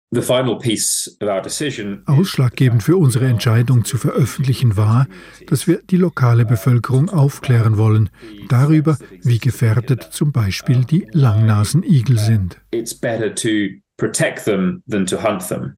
Ausschlaggebend 2.07 2.83
für 2.83 2.97
unsere 2.97 3.27
Entscheidung 3.27 3.85
zu 3.85 3.99
veröffentlichen 3.99 4.77
war, 4.77 5.07
dass 5.47 5.67
wir 5.67 5.83
die 5.83 5.99
lokale 5.99 6.47
Bevölkerung 6.47 7.11
aufklären 7.11 7.77
wollen 7.77 8.09
darüber, 8.49 8.97
wie 9.23 9.39
gefährdet 9.39 10.03
zum 10.11 10.33
Beispiel 10.33 10.85
die 10.85 11.07
Langnasenigel 11.13 12.19
sind. 12.19 12.59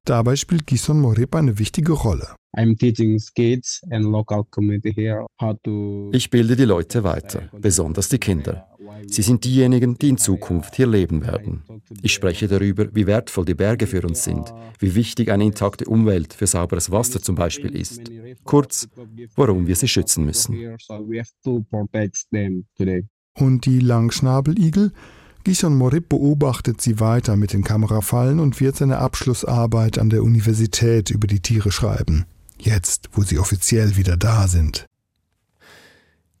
Dabei 0.05 0.35
spielt 0.35 0.67
Gison 0.67 1.01
Morip 1.01 1.35
eine 1.35 1.59
wichtige 1.59 1.93
Rolle. 1.93 2.35
Ich 6.13 6.29
bilde 6.29 6.55
die 6.55 6.65
Leute 6.65 7.03
weiter, 7.03 7.49
besonders 7.59 8.09
die 8.09 8.19
Kinder. 8.19 8.70
Sie 9.07 9.21
sind 9.21 9.43
diejenigen, 9.43 9.97
die 9.97 10.09
in 10.09 10.17
Zukunft 10.17 10.75
hier 10.75 10.87
leben 10.87 11.25
werden. 11.25 11.63
Ich 12.01 12.13
spreche 12.13 12.47
darüber, 12.47 12.87
wie 12.93 13.07
wertvoll 13.07 13.45
die 13.45 13.53
Berge 13.53 13.87
für 13.87 14.01
uns 14.01 14.23
sind, 14.23 14.53
wie 14.79 14.95
wichtig 14.95 15.31
eine 15.31 15.45
intakte 15.45 15.85
Umwelt 15.85 16.33
für 16.33 16.47
sauberes 16.47 16.91
Wasser 16.91 17.21
zum 17.21 17.35
Beispiel 17.35 17.75
ist. 17.75 18.01
Kurz, 18.43 18.87
warum 19.35 19.67
wir 19.67 19.75
sie 19.75 19.87
schützen 19.87 20.25
müssen. 20.25 20.77
Und 23.33 23.65
die 23.65 23.79
Langschnabeligel? 23.79 24.91
Gishon 25.43 25.75
Morip 25.75 26.09
beobachtet 26.09 26.81
sie 26.81 26.99
weiter 26.99 27.35
mit 27.35 27.53
den 27.53 27.63
Kamerafallen 27.63 28.39
und 28.39 28.61
wird 28.61 28.75
seine 28.75 28.99
Abschlussarbeit 28.99 29.97
an 29.97 30.11
der 30.11 30.21
Universität 30.21 31.09
über 31.09 31.25
die 31.25 31.39
Tiere 31.39 31.71
schreiben. 31.71 32.25
Jetzt, 32.59 33.09
wo 33.13 33.23
sie 33.23 33.39
offiziell 33.39 33.97
wieder 33.97 34.17
da 34.17 34.47
sind. 34.47 34.85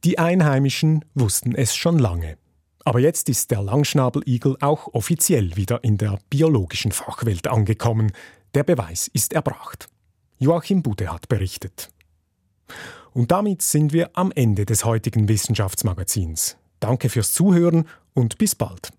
Die 0.03 0.19
Einheimischen 0.19 1.03
wussten 1.15 1.55
es 1.55 1.75
schon 1.75 1.97
lange. 1.97 2.37
Aber 2.83 2.99
jetzt 2.99 3.29
ist 3.29 3.51
der 3.51 3.61
Langschnabeligel 3.61 4.57
auch 4.59 4.93
offiziell 4.93 5.55
wieder 5.55 5.83
in 5.83 5.97
der 5.97 6.19
biologischen 6.29 6.91
Fachwelt 6.91 7.47
angekommen. 7.47 8.11
Der 8.53 8.63
Beweis 8.63 9.07
ist 9.07 9.33
erbracht. 9.33 9.87
Joachim 10.39 10.81
Bude 10.81 11.11
hat 11.11 11.29
berichtet. 11.29 11.89
Und 13.13 13.31
damit 13.31 13.61
sind 13.61 13.93
wir 13.93 14.11
am 14.13 14.31
Ende 14.31 14.65
des 14.65 14.85
heutigen 14.85 15.27
Wissenschaftsmagazins. 15.27 16.57
Danke 16.79 17.09
fürs 17.09 17.33
Zuhören 17.33 17.87
und 18.13 18.37
bis 18.37 18.55
bald. 18.55 18.91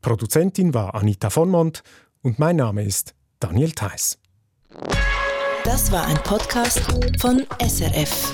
Produzentin 0.00 0.74
war 0.74 0.94
Anita 0.94 1.30
von 1.30 1.50
Mont 1.50 1.82
und 2.22 2.38
mein 2.38 2.56
Name 2.56 2.82
ist 2.82 3.14
Daniel 3.40 3.72
Theiss. 3.72 4.18
Das 5.64 5.92
war 5.92 6.06
ein 6.06 6.16
Podcast 6.24 6.80
von 7.20 7.46
SRF. 7.60 8.32